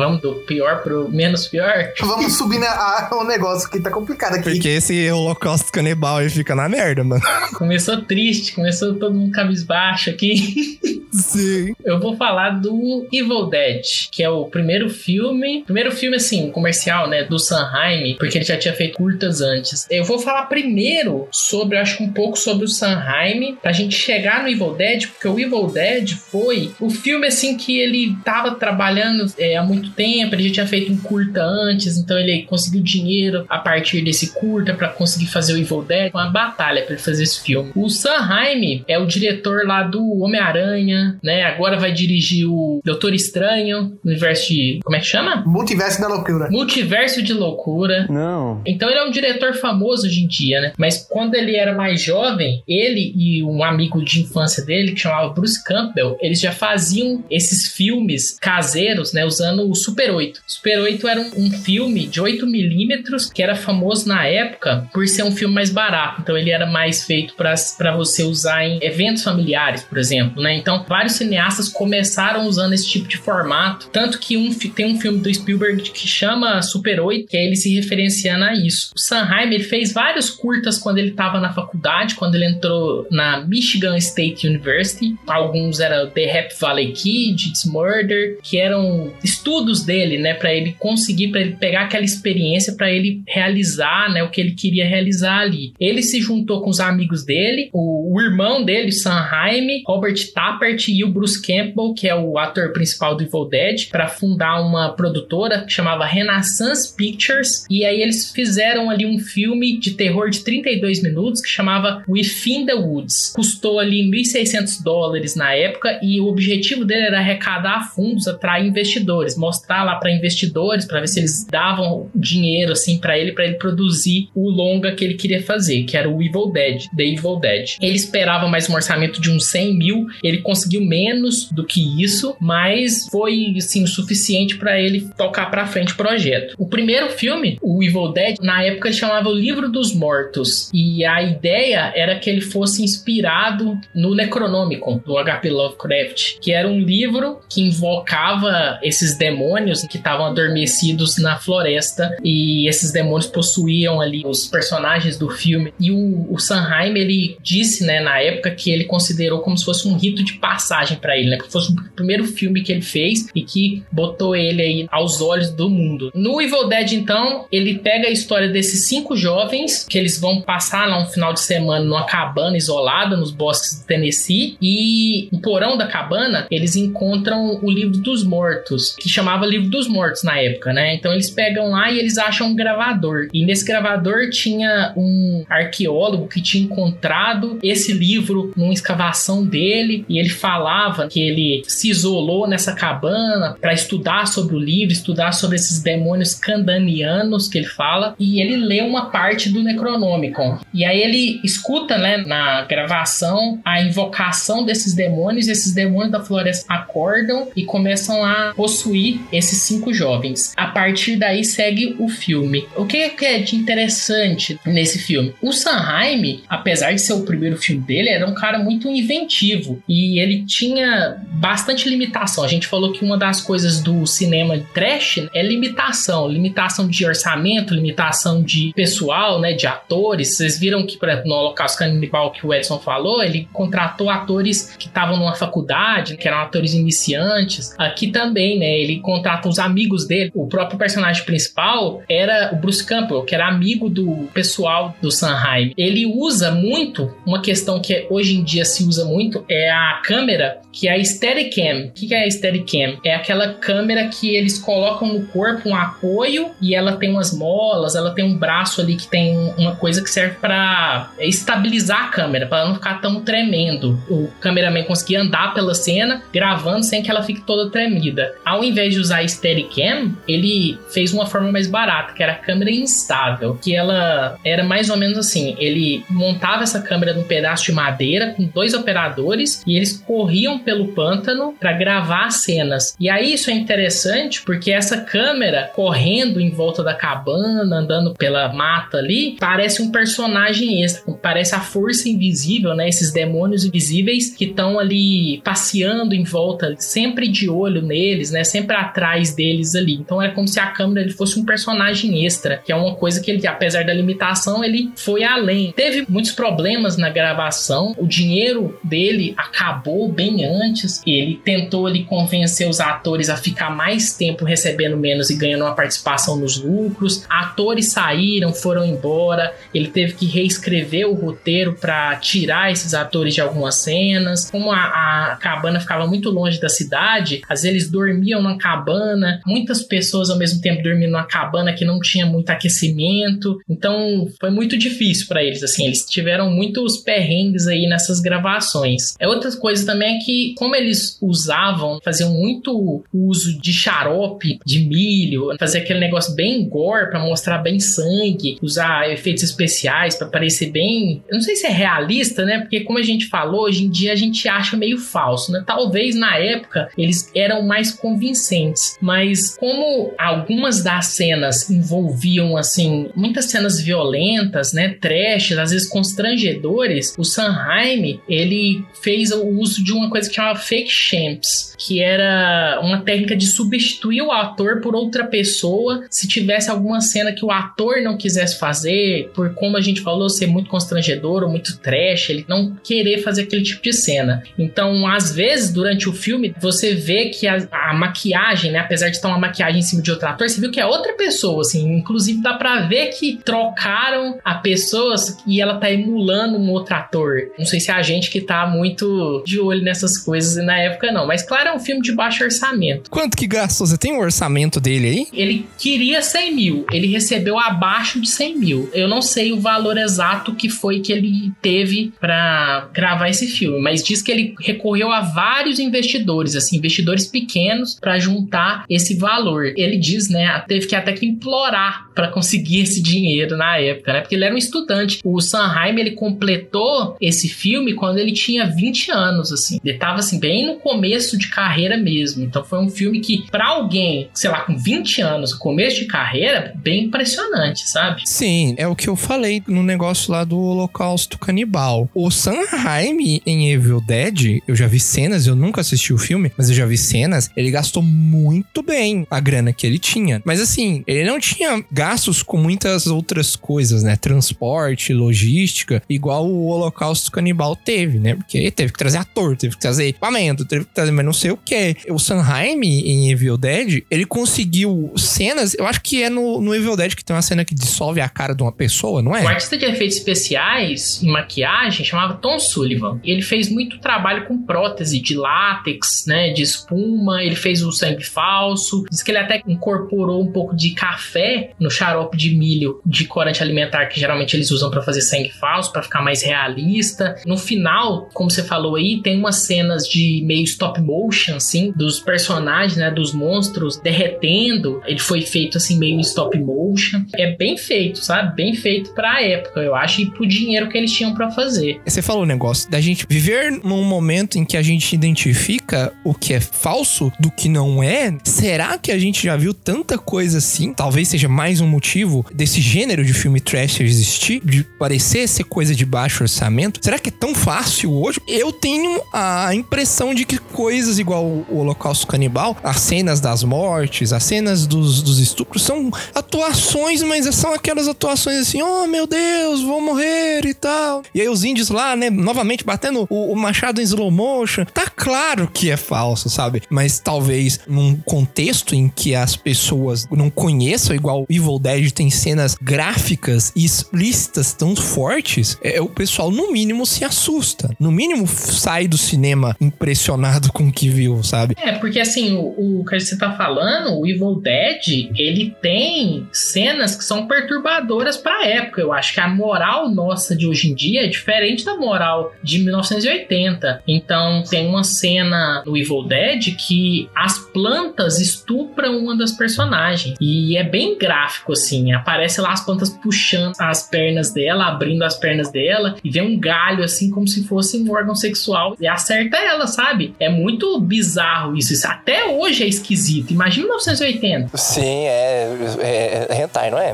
[0.00, 1.92] Vamos do pior pro menos pior?
[2.00, 4.52] Vamos subir na, a, o negócio que tá complicado aqui.
[4.52, 7.20] Porque esse holocausto canibal aí fica na merda, mano.
[7.52, 10.80] Começou triste, começou todo mundo cabisbaixo aqui.
[11.10, 11.74] Sim.
[11.84, 17.08] Eu vou falar do Evil Dead, que é o primeiro filme, primeiro filme assim, comercial,
[17.08, 19.86] né, do Sanheim, porque ele já tinha feito curtas antes.
[19.90, 24.42] Eu vou falar primeiro sobre, acho que um pouco sobre o Sanheim, pra gente chegar
[24.42, 29.26] no Evil Dead, porque o Evil Dead foi o filme assim que ele tava trabalhando
[29.38, 33.44] é, há muito tempo, ele já tinha feito um curta antes, então ele conseguiu dinheiro
[33.48, 37.22] a partir desse curta pra conseguir fazer o Evil Dead, uma batalha pra ele fazer
[37.22, 37.70] esse filme.
[37.74, 41.42] O Sanheim é o diretor lá do Homem-Aranha, né?
[41.44, 44.80] Agora vai dirigir o Doutor Estranho, universo de.
[44.82, 45.42] Como é que chama?
[45.46, 46.48] Multiverso da loucura.
[46.50, 48.06] Multiverso de loucura.
[48.08, 48.60] Não.
[48.66, 50.72] Então ele é um diretor famoso hoje em dia, né?
[50.78, 55.32] Mas quando ele era mais jovem, ele e um amigo de infância dele, que chamava
[55.32, 59.24] Bruce Campbell, eles já faziam esses filmes caseiros, né?
[59.24, 60.40] Usando o Super 8.
[60.46, 65.22] Super 8 era um, um filme de 8mm que era famoso na época por ser
[65.22, 66.20] um filme mais barato.
[66.20, 70.54] Então ele era mais feito para você usar em eventos familiares, por exemplo, né?
[70.56, 73.88] Então vários cineastas começaram usando esse tipo de formato.
[73.92, 77.54] Tanto que um, tem um filme do Spielberg que chama Super 8, que é ele
[77.54, 78.90] se referenciando a isso.
[78.96, 83.96] O Sanheim fez vários curtas quando ele estava na faculdade, quando ele entrou na Michigan
[83.98, 85.16] State University.
[85.28, 90.74] Alguns eram The Happy Valley Kid, It's Murder, que eram estudos dele, né, para ele
[90.76, 95.38] conseguir, para ele pegar aquela experiência, para ele realizar, né, o que ele queria realizar
[95.38, 95.72] ali.
[95.78, 101.04] Ele se juntou com os amigos dele, o, o irmão dele, Sanheim, Robert Tappert e
[101.04, 105.64] o Bruce Campbell, que é o ator principal do Evil Dead, para fundar uma produtora
[105.64, 107.64] que chamava Renaissance Pictures.
[107.68, 112.66] E aí eles fizeram ali um filme de terror de 32 minutos que chamava Within
[112.66, 113.32] the Woods.
[113.34, 119.36] Custou ali 1.600 dólares na época e o objetivo dele era arrecadar fundos, atrair investidores,
[119.36, 123.54] mostrar lá para investidores para ver se eles davam dinheiro assim para ele para ele
[123.54, 127.76] produzir o longa que ele queria fazer, que era o Evil Dead, The Evil Dead.
[127.80, 132.36] Ele esperava mais um orçamento de uns 100 mil, ele conseguiu menos do que isso,
[132.38, 136.54] mas foi assim o suficiente para ele tocar para frente o projeto.
[136.58, 141.22] O primeiro filme, o Evil Dead, na época chamava o Livro dos Mortos e a
[141.22, 145.50] ideia era que ele fosse inspirado no Necronomicon do H.P.
[145.50, 152.68] Lovecraft, que era um livro que invocava esses demônios que estavam adormecidos na floresta e
[152.68, 155.72] esses demônios possuíam ali os personagens do filme.
[155.78, 159.88] E o, o Sanheim ele disse, né, na época que ele considerou como se fosse
[159.88, 161.36] um rito de passagem passagem pra ele, né?
[161.36, 165.50] Porque fosse o primeiro filme que ele fez e que botou ele aí aos olhos
[165.50, 166.10] do mundo.
[166.14, 170.86] No Evil Dead, então, ele pega a história desses cinco jovens que eles vão passar
[170.86, 175.76] lá um final de semana numa cabana isolada nos bosques de Tennessee e no porão
[175.76, 180.72] da cabana eles encontram o livro dos mortos, que chamava livro dos mortos na época,
[180.72, 180.94] né?
[180.94, 183.28] Então eles pegam lá e eles acham um gravador.
[183.32, 190.18] E nesse gravador tinha um arqueólogo que tinha encontrado esse livro numa escavação dele e
[190.18, 195.54] ele falava que ele se isolou nessa cabana para estudar sobre o livro, estudar sobre
[195.54, 200.58] esses demônios candanianos que ele fala e ele lê uma parte do Necronomicon.
[200.74, 206.20] E aí ele escuta, né, na gravação a invocação desses demônios, e esses demônios da
[206.20, 210.52] floresta acordam e começam a possuir esses cinco jovens.
[210.56, 212.66] A partir daí segue o filme.
[212.76, 215.32] O que é de interessante nesse filme?
[215.40, 220.18] O Sanheim, apesar de ser o primeiro filme dele, era um cara muito inventivo e
[220.18, 222.44] ele tinha bastante limitação.
[222.44, 227.74] A gente falou que uma das coisas do cinema trash é limitação, limitação de orçamento,
[227.74, 230.36] limitação de pessoal, né, de atores.
[230.36, 234.86] Vocês viram que, exemplo, no Holocausto Canibal que o Edson falou, ele contratou atores que
[234.86, 237.74] estavam numa faculdade, que eram atores iniciantes.
[237.78, 240.30] Aqui também, né, ele contrata os amigos dele.
[240.34, 245.72] O próprio personagem principal era o Bruce Campbell, que era amigo do pessoal do Sanheim.
[245.76, 250.29] Ele usa muito uma questão que hoje em dia se usa muito é a câmera
[250.72, 251.86] que é a Steadicam.
[251.86, 252.98] O que é a Steadicam?
[253.04, 257.94] É aquela câmera que eles colocam no corpo um apoio e ela tem umas molas,
[257.94, 262.46] ela tem um braço ali que tem uma coisa que serve para estabilizar a câmera,
[262.46, 263.98] para não ficar tão tremendo.
[264.08, 268.34] O cameraman conseguir andar pela cena gravando sem que ela fique toda tremida.
[268.44, 272.36] Ao invés de usar a Steadicam, ele fez uma forma mais barata, que era a
[272.36, 277.64] câmera instável, que ela era mais ou menos assim, ele montava essa câmera num pedaço
[277.64, 282.94] de madeira com dois operadores e eles corriam pelo pântano para gravar cenas.
[283.00, 288.52] E aí isso é interessante porque essa câmera correndo em volta da cabana, andando pela
[288.52, 292.86] mata ali, parece um personagem extra, parece a força invisível, né?
[292.86, 298.44] Esses demônios invisíveis que estão ali passeando em volta, sempre de olho neles, né?
[298.44, 299.94] Sempre atrás deles ali.
[299.94, 303.22] Então é como se a câmera ele fosse um personagem extra, que é uma coisa
[303.22, 305.72] que ele, apesar da limitação, ele foi além.
[305.72, 311.02] Teve muitos problemas na gravação, o dinheiro dele acabou bem antes.
[311.06, 315.74] Ele tentou ali convencer os atores a ficar mais tempo recebendo menos e ganhando uma
[315.74, 317.24] participação nos lucros.
[317.28, 319.54] Atores saíram, foram embora.
[319.74, 324.50] Ele teve que reescrever o roteiro para tirar esses atores de algumas cenas.
[324.50, 329.40] Como a, a cabana ficava muito longe da cidade, às vezes eles dormiam na cabana.
[329.46, 333.60] Muitas pessoas ao mesmo tempo dormindo numa cabana que não tinha muito aquecimento.
[333.68, 335.62] Então foi muito difícil para eles.
[335.62, 339.14] Assim, eles tiveram muitos perrengues aí nessas gravações.
[339.18, 344.80] É outra coisa também é que como eles usavam, faziam muito uso de xarope, de
[344.80, 350.70] milho, fazer aquele negócio bem gore para mostrar bem sangue, usar efeitos especiais para parecer
[350.70, 352.60] bem, eu não sei se é realista, né?
[352.60, 355.64] Porque como a gente falou, hoje em dia a gente acha meio falso, né?
[355.66, 363.46] Talvez na época eles eram mais convincentes, mas como algumas das cenas envolviam assim muitas
[363.46, 364.96] cenas violentas, né?
[365.00, 370.58] Trash, às vezes constrangedores, o Sanheim ele fez o uso de uma coisa que chamava
[370.58, 376.70] fake champs, que era uma técnica de substituir o ator por outra pessoa se tivesse
[376.70, 380.68] alguma cena que o ator não quisesse fazer, por como a gente falou, ser muito
[380.68, 384.42] constrangedor ou muito trash, ele não querer fazer aquele tipo de cena.
[384.58, 389.16] Então, às vezes, durante o filme, você vê que a, a maquiagem, né, apesar de
[389.16, 391.96] estar uma maquiagem em cima de outro ator, você viu que é outra pessoa, assim,
[391.96, 395.14] inclusive dá pra ver que trocaram a pessoa
[395.46, 397.50] e ela tá emulando um outro ator.
[397.58, 401.12] Não sei se é a gente que tá muito de olho nessas coisas na época,
[401.12, 401.26] não.
[401.26, 403.10] Mas claro, é um filme de baixo orçamento.
[403.10, 403.86] Quanto que gastou?
[403.86, 405.26] Você tem o um orçamento dele aí?
[405.32, 406.86] Ele queria 100 mil.
[406.92, 408.90] Ele recebeu abaixo de 100 mil.
[408.92, 413.80] Eu não sei o valor exato que foi que ele teve para gravar esse filme,
[413.80, 419.66] mas diz que ele recorreu a vários investidores, assim, investidores pequenos para juntar esse valor.
[419.76, 424.20] Ele diz, né, teve que até que implorar para conseguir esse dinheiro na época, né?
[424.20, 425.20] Porque ele era um estudante.
[425.24, 429.80] O Sanheim, ele completou esse filme quando ele tinha 20 anos, assim.
[429.84, 432.44] Ele tava assim bem no começo de carreira mesmo.
[432.44, 436.72] Então foi um filme que para alguém, sei lá, com 20 anos, começo de carreira,
[436.76, 438.22] bem impressionante, sabe?
[438.24, 442.08] Sim, é o que eu falei no negócio lá do Holocausto Canibal.
[442.14, 446.68] O Sanheim em Evil Dead, eu já vi cenas, eu nunca assisti o filme, mas
[446.68, 450.42] eu já vi cenas, ele gastou muito bem a grana que ele tinha.
[450.44, 454.16] Mas assim, ele não tinha gastos com muitas outras coisas, né?
[454.16, 458.34] Transporte, logística, igual o Holocausto Canibal teve, né?
[458.34, 461.32] Porque ele teve que trazer ator teve que trazer equipamento, teve que trazer mas não
[461.32, 461.96] sei o que.
[462.08, 466.96] O Sanheim em Evil Dead, ele conseguiu cenas, eu acho que é no, no Evil
[466.96, 469.42] Dead que tem uma cena que dissolve a cara de uma pessoa, não é?
[469.42, 473.20] O artista de efeitos especiais em maquiagem chamava Tom Sullivan.
[473.24, 478.24] Ele fez muito trabalho com prótese de látex, né, de espuma, ele fez o sangue
[478.24, 479.04] falso.
[479.10, 483.62] Diz que ele até incorporou um pouco de café no xarope de milho de corante
[483.62, 487.34] alimentar que geralmente eles usam para fazer sangue falso, para ficar mais realista.
[487.46, 492.20] No final, como você falou aí, tem umas cenas de meio stop motion, assim, dos
[492.20, 495.02] personagens, né, dos monstros derretendo.
[495.06, 497.24] Ele foi feito assim meio stop motion.
[497.34, 498.54] É bem feito, sabe?
[498.54, 502.00] Bem feito pra época, eu acho, e pro dinheiro que eles tinham para fazer.
[502.04, 506.34] Você falou o negócio da gente viver num momento em que a gente identifica o
[506.34, 508.36] que é falso do que não é.
[508.44, 510.92] Será que a gente já viu tanta coisa assim?
[510.92, 515.94] Talvez seja mais um motivo desse gênero de filme trash existir, de parecer ser coisa
[515.94, 517.00] de baixo orçamento.
[517.02, 518.40] Será que é tão fácil hoje?
[518.46, 524.32] Eu tenho a impressão de que coisas igual o Holocausto Canibal, as cenas das mortes,
[524.32, 529.82] as cenas dos, dos estupros, são atuações, mas são aquelas atuações assim, oh meu Deus,
[529.82, 531.22] vou morrer e tal.
[531.34, 534.84] E aí os índios lá, né, novamente batendo o, o machado em slow motion.
[534.84, 536.82] Tá claro que é falso, sabe?
[536.90, 542.76] Mas talvez num contexto em que as pessoas não conheçam, igual Evil Dead tem cenas
[542.80, 547.94] gráficas e explícitas tão fortes, é, o pessoal no mínimo se assusta.
[547.98, 551.76] No mínimo sai do cinema impressionado com o que viu, sabe?
[551.80, 557.16] É, porque assim, o, o que você tá falando, o Evil Dead, ele tem cenas
[557.16, 559.00] que são perturbadoras pra época.
[559.00, 562.78] Eu acho que a moral nossa de hoje em dia é diferente da moral de
[562.78, 564.02] 1980.
[564.06, 570.36] Então, tem uma cena no Evil Dead que as plantas estupram uma das personagens.
[570.40, 572.12] E é bem gráfico, assim.
[572.12, 576.58] Aparece lá as plantas puxando as pernas dela, abrindo as pernas dela, e vê um
[576.58, 580.34] galho, assim, como se fosse um órgão sexual, e acerta ela, sabe?
[580.38, 581.92] É muito bizarro isso.
[581.92, 583.52] isso até hoje é esquisito.
[583.52, 584.76] Imagina 1980.
[584.76, 585.68] Sim, é,
[586.00, 587.12] é, é hentai, não é?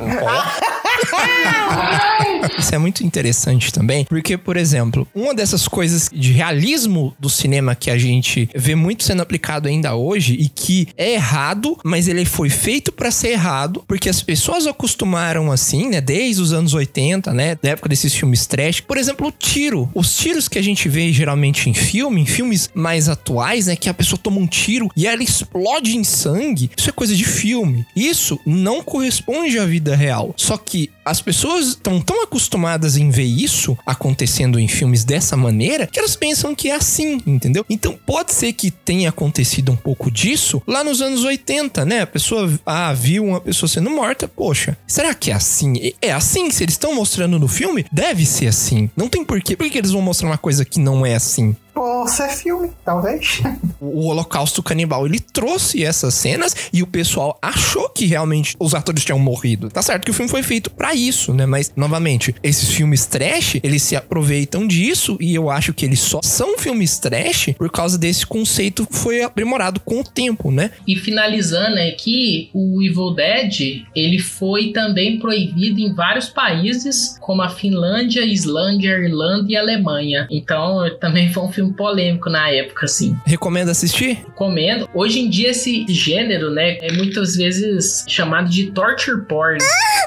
[2.59, 7.75] Isso é muito interessante também, porque, por exemplo, uma dessas coisas de realismo do cinema
[7.75, 12.25] que a gente vê muito sendo aplicado ainda hoje e que é errado, mas ele
[12.25, 17.33] foi feito para ser errado, porque as pessoas acostumaram assim, né, desde os anos 80,
[17.33, 18.81] né, da época desses filmes trash.
[18.81, 19.91] Por exemplo, o tiro.
[19.95, 23.89] Os tiros que a gente vê geralmente em filme, em filmes mais atuais, né, que
[23.89, 26.71] a pessoa toma um tiro e ela explode em sangue.
[26.77, 27.87] Isso é coisa de filme.
[27.95, 30.35] Isso não corresponde à vida real.
[30.37, 35.87] Só que as pessoas estão tão acostumadas em ver isso acontecendo em filmes dessa maneira
[35.87, 37.65] que elas pensam que é assim, entendeu?
[37.71, 42.01] Então pode ser que tenha acontecido um pouco disso lá nos anos 80, né?
[42.01, 45.93] A pessoa ah, viu uma pessoa sendo morta, poxa, será que é assim?
[46.03, 46.51] É assim?
[46.51, 48.91] Se eles estão mostrando no filme, deve ser assim.
[48.97, 49.57] Não tem porquê.
[49.57, 51.55] Por que eles vão mostrar uma coisa que não é assim?
[51.77, 53.43] Por ser filme, talvez.
[53.79, 59.05] o Holocausto Canibal, ele trouxe essas cenas e o pessoal achou que realmente os atores
[59.05, 59.69] tinham morrido.
[59.69, 61.45] Tá certo que o filme foi feito para isso, né?
[61.45, 66.21] Mas, novamente, esses filmes trash, eles se aproveitam disso e eu acho que eles só
[66.23, 70.71] são filmes trash por causa desse conceito que foi aprimorado com o tempo, né?
[70.87, 77.51] E finalizando aqui, o Evil Dead, ele foi também proibido em vários países, como a
[77.51, 80.27] Finlândia, Islândia, Irlanda e Alemanha.
[80.31, 83.17] Então, também foi um filme polêmico na época, assim.
[83.25, 84.25] Recomenda assistir?
[84.27, 84.89] Recomendo.
[84.95, 89.59] Hoje em dia, esse gênero, né, é muitas vezes chamado de torture porn,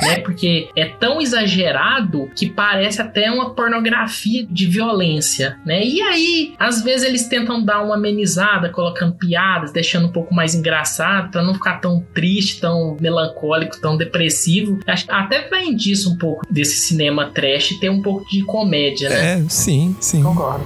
[0.02, 0.20] né?
[0.20, 5.84] Porque é tão exagerado que parece até uma pornografia de violência, né?
[5.84, 10.56] E aí, às vezes eles tentam dar uma amenizada, colocando piadas, deixando um pouco mais
[10.56, 14.80] engraçado, para não ficar tão triste, tão melancólico, tão depressivo.
[14.88, 19.10] Acho que até vem disso um pouco desse cinema trash ter um pouco de comédia,
[19.10, 19.40] né?
[19.40, 20.24] É, sim, sim.
[20.24, 20.66] Concordo.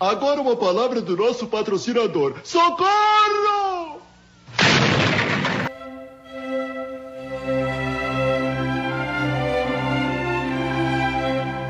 [0.00, 2.36] Agora uma palavra do nosso patrocinador.
[2.44, 4.00] Socorro!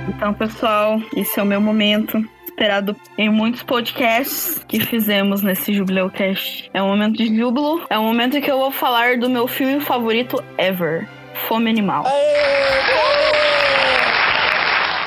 [0.08, 2.22] Então, pessoal, esse é o meu momento.
[2.44, 6.68] Esperado em muitos podcasts que fizemos nesse Jubileu Cast.
[6.74, 7.82] É um momento de júbilo.
[7.88, 11.08] É um momento em que eu vou falar do meu filme favorito ever:
[11.48, 12.04] Fome Animal.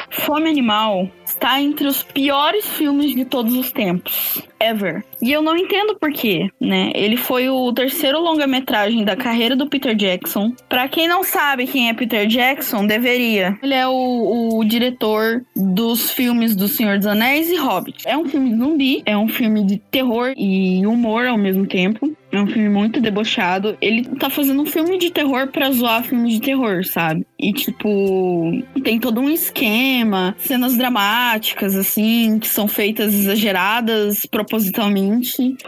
[0.09, 4.43] Fome Animal está entre os piores filmes de todos os tempos.
[4.59, 5.03] Ever.
[5.21, 6.91] E eu não entendo por quê, né?
[6.95, 10.53] Ele foi o terceiro longa-metragem da carreira do Peter Jackson.
[10.67, 13.57] Pra quem não sabe quem é Peter Jackson, deveria.
[13.61, 18.07] Ele é o, o diretor dos filmes do Senhor dos Anéis e Hobbit.
[18.07, 22.11] É um filme zumbi, é um filme de terror e humor ao mesmo tempo.
[22.31, 23.77] É um filme muito debochado.
[23.81, 27.25] Ele tá fazendo um filme de terror pra zoar filme de terror, sabe?
[27.37, 35.10] E, tipo, tem todo um esquema, cenas dramáticas, assim, que são feitas exageradas propositalmente.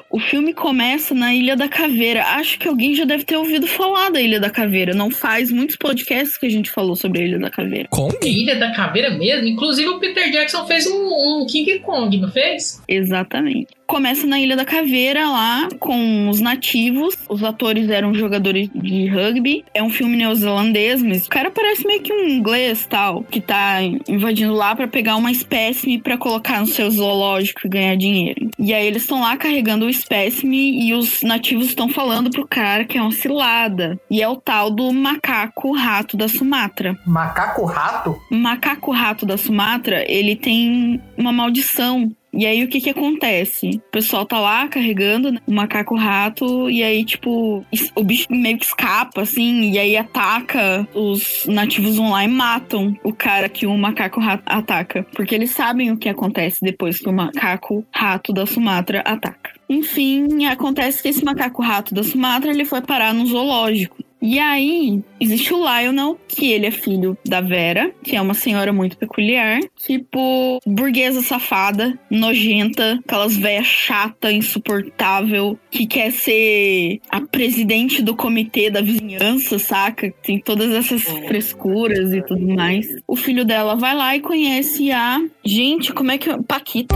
[0.09, 2.23] O filme começa na Ilha da Caveira.
[2.23, 4.93] Acho que alguém já deve ter ouvido falar da Ilha da Caveira.
[4.93, 7.87] Não faz muitos podcasts que a gente falou sobre a Ilha da Caveira.
[7.89, 8.17] Kong?
[8.23, 9.47] Ilha da Caveira mesmo.
[9.47, 12.81] Inclusive o Peter Jackson fez um, um King Kong, não fez?
[12.87, 13.67] Exatamente.
[13.88, 17.15] Começa na Ilha da Caveira, lá, com os nativos.
[17.29, 19.63] Os atores eram jogadores de rugby.
[19.73, 23.81] É um filme neozelandês, mas o cara parece meio que um inglês tal, que tá
[24.07, 28.49] invadindo lá pra pegar uma espécime pra colocar no seu zoológico e ganhar dinheiro.
[28.57, 32.86] E aí eles estão lá carregando o espécime e os nativos estão falando pro cara
[32.86, 33.99] que é uma cilada.
[34.09, 36.97] E é o tal do macaco rato da Sumatra.
[37.05, 38.19] Macaco rato?
[38.31, 42.11] Macaco rato da Sumatra, ele tem uma maldição.
[42.34, 43.81] E aí o que que acontece?
[43.88, 47.63] O pessoal tá lá carregando né, o macaco rato e aí tipo
[47.95, 52.95] o bicho meio que escapa assim e aí ataca os nativos vão lá e matam
[53.03, 57.09] o cara que o macaco rato ataca, porque eles sabem o que acontece depois que
[57.09, 59.51] o macaco rato da Sumatra ataca.
[59.69, 63.97] Enfim, acontece que esse macaco rato da Sumatra ele foi parar no zoológico.
[64.26, 68.71] E aí, existe o Lionel, que ele é filho da Vera, que é uma senhora
[68.71, 69.59] muito peculiar.
[69.86, 78.69] Tipo, burguesa safada, nojenta, aquelas velhas chata, insuportável, que quer ser a presidente do comitê
[78.69, 80.09] da vizinhança, saca?
[80.24, 82.88] Tem todas essas frescuras e tudo mais.
[83.05, 85.19] O filho dela vai lá e conhece a.
[85.43, 86.30] Gente, como é que.
[86.43, 86.95] Paquita.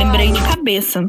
[0.00, 1.08] Lembrei de cabeça.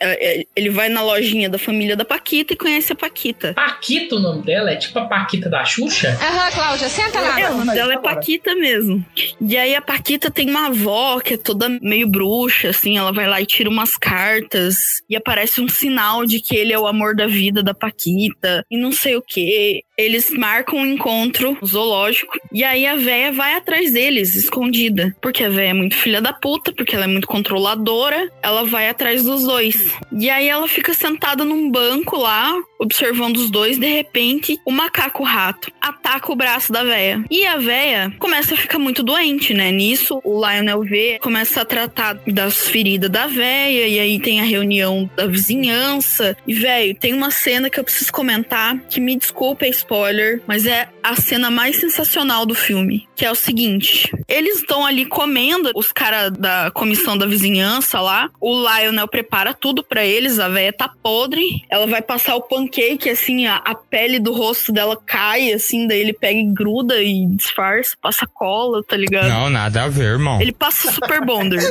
[0.00, 3.54] É, é, Ele vai na lojinha da família da Paquita e conhece a Paquita.
[3.54, 4.70] Paquita o nome dela?
[4.70, 6.16] É tipo a Paquita da Xuxa?
[6.20, 7.40] Aham, Cláudia, senta lá.
[7.40, 7.98] É, o nome dela é.
[7.98, 9.04] Paquita mesmo.
[9.40, 12.96] E aí a Paquita tem uma avó que é toda meio bruxa, assim.
[12.96, 15.02] Ela vai lá e tira umas cartas.
[15.08, 18.64] E aparece um sinal de que ele é o amor da vida da Paquita.
[18.70, 19.82] E não sei o que.
[19.96, 22.32] Eles marcam um encontro zoológico.
[22.52, 25.14] E aí a véia vai atrás deles, escondida.
[25.20, 28.30] Porque a véia é muito filha da puta, porque ela é muito controladora.
[28.42, 29.67] Ela vai atrás dos dois.
[30.12, 33.78] E aí ela fica sentada num banco lá, observando os dois.
[33.78, 37.24] De repente, o macaco rato ataca o braço da véia.
[37.30, 39.70] E a véia começa a ficar muito doente, né?
[39.70, 43.86] Nisso, o Lionel vê, começa a tratar das feridas da véia.
[43.86, 46.36] E aí tem a reunião da vizinhança.
[46.46, 50.66] E, velho, tem uma cena que eu preciso comentar, que me desculpa é spoiler, mas
[50.66, 53.08] é a cena mais sensacional do filme.
[53.14, 58.30] Que é o seguinte: eles estão ali comendo, os caras da comissão da vizinhança lá.
[58.40, 61.64] O Lionel prepara tudo pra eles, a véia tá podre.
[61.70, 66.00] Ela vai passar o pancake, assim, a, a pele do rosto dela cai, assim, daí
[66.00, 69.28] ele pega e gruda e disfarça, passa cola, tá ligado?
[69.28, 70.40] Não, nada a ver, irmão.
[70.40, 71.62] Ele passa super bonder.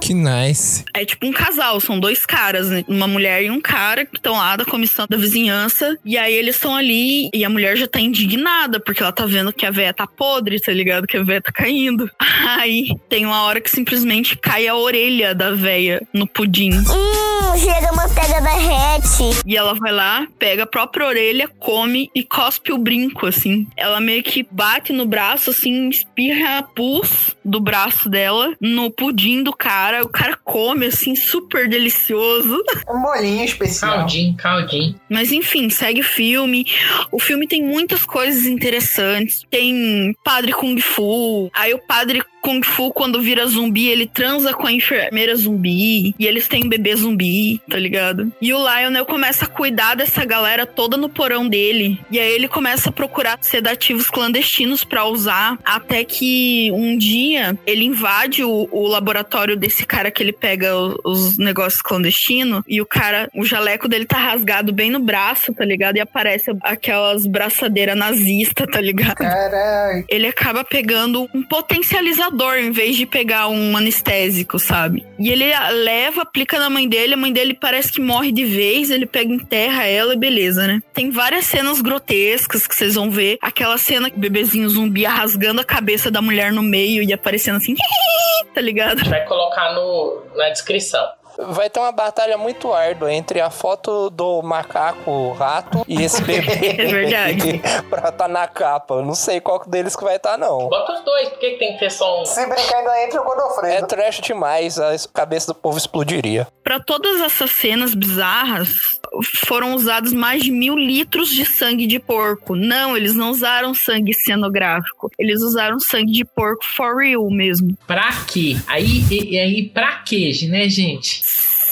[0.00, 0.84] Que nice.
[0.94, 2.84] É tipo um casal, são dois caras, né?
[2.86, 5.98] Uma mulher e um cara que estão lá da comissão da vizinhança.
[6.04, 9.52] E aí eles estão ali e a mulher já tá indignada, porque ela tá vendo
[9.52, 11.06] que a véia tá podre, tá ligado?
[11.06, 12.08] Que a véia tá caindo.
[12.58, 16.61] Aí tem uma hora que simplesmente cai a orelha da véia no pudim.
[16.70, 19.42] Hum, chega a manteiga derrete.
[19.46, 23.66] E ela vai lá, pega a própria orelha, come e cospe o brinco, assim.
[23.76, 29.52] Ela meio que bate no braço, assim, espirra pus do braço dela no pudim do
[29.52, 30.04] cara.
[30.04, 32.62] O cara come, assim, super delicioso.
[32.88, 33.98] Um bolinho especial.
[33.98, 35.00] Caldinho, caldinho.
[35.08, 36.66] Mas enfim, segue o filme.
[37.10, 39.44] O filme tem muitas coisas interessantes.
[39.50, 41.50] Tem padre Kung Fu.
[41.54, 46.14] Aí o padre Kung Fu, quando vira zumbi, ele transa com a enfermeira zumbi.
[46.18, 48.32] E eles têm bebê zumbi, tá ligado?
[48.40, 52.00] E o Lionel começa a cuidar dessa galera toda no porão dele.
[52.10, 55.56] E aí ele começa a procurar sedativos clandestinos pra usar.
[55.64, 60.98] Até que um dia ele invade o, o laboratório desse cara que ele pega o-
[61.04, 62.62] os negócios clandestinos.
[62.66, 65.96] E o cara, o jaleco dele tá rasgado bem no braço, tá ligado?
[65.96, 69.14] E aparece aquelas braçadeiras nazistas, tá ligado?
[69.14, 70.04] Caralho.
[70.08, 75.04] ele acaba pegando um potencializador em vez de pegar um anestésico, sabe?
[75.18, 75.44] E ele
[75.84, 79.32] leva, aplica na mãe dele, a mãe dele parece que morre de vez, ele pega
[79.32, 80.82] enterra ela e beleza, né?
[80.92, 83.38] Tem várias cenas grotescas que vocês vão ver.
[83.40, 87.56] Aquela cena que o bebezinho zumbi rasgando a cabeça da mulher no meio e aparecendo
[87.56, 87.74] assim,
[88.54, 89.08] tá ligado?
[89.08, 91.06] Vai colocar no, na descrição.
[91.38, 96.76] Vai ter uma batalha muito árdua entre a foto do macaco rato e esse bebê.
[96.82, 97.60] É verdade.
[97.90, 98.94] pra tá na capa.
[98.94, 100.68] Eu não sei qual deles que vai estar, não.
[100.68, 102.24] Bota os dois, por que, que tem que ter só um?
[102.24, 103.86] Se brincar ainda entra o É Godofredo.
[103.86, 106.46] trash demais, a cabeça do povo explodiria.
[106.62, 109.00] Pra todas essas cenas bizarras,
[109.46, 112.56] foram usados mais de mil litros de sangue de porco.
[112.56, 115.10] Não, eles não usaram sangue cenográfico.
[115.18, 117.76] Eles usaram sangue de porco for real mesmo.
[117.86, 118.56] Pra quê?
[118.66, 119.04] Aí,
[119.38, 121.20] aí, pra quê, né, gente?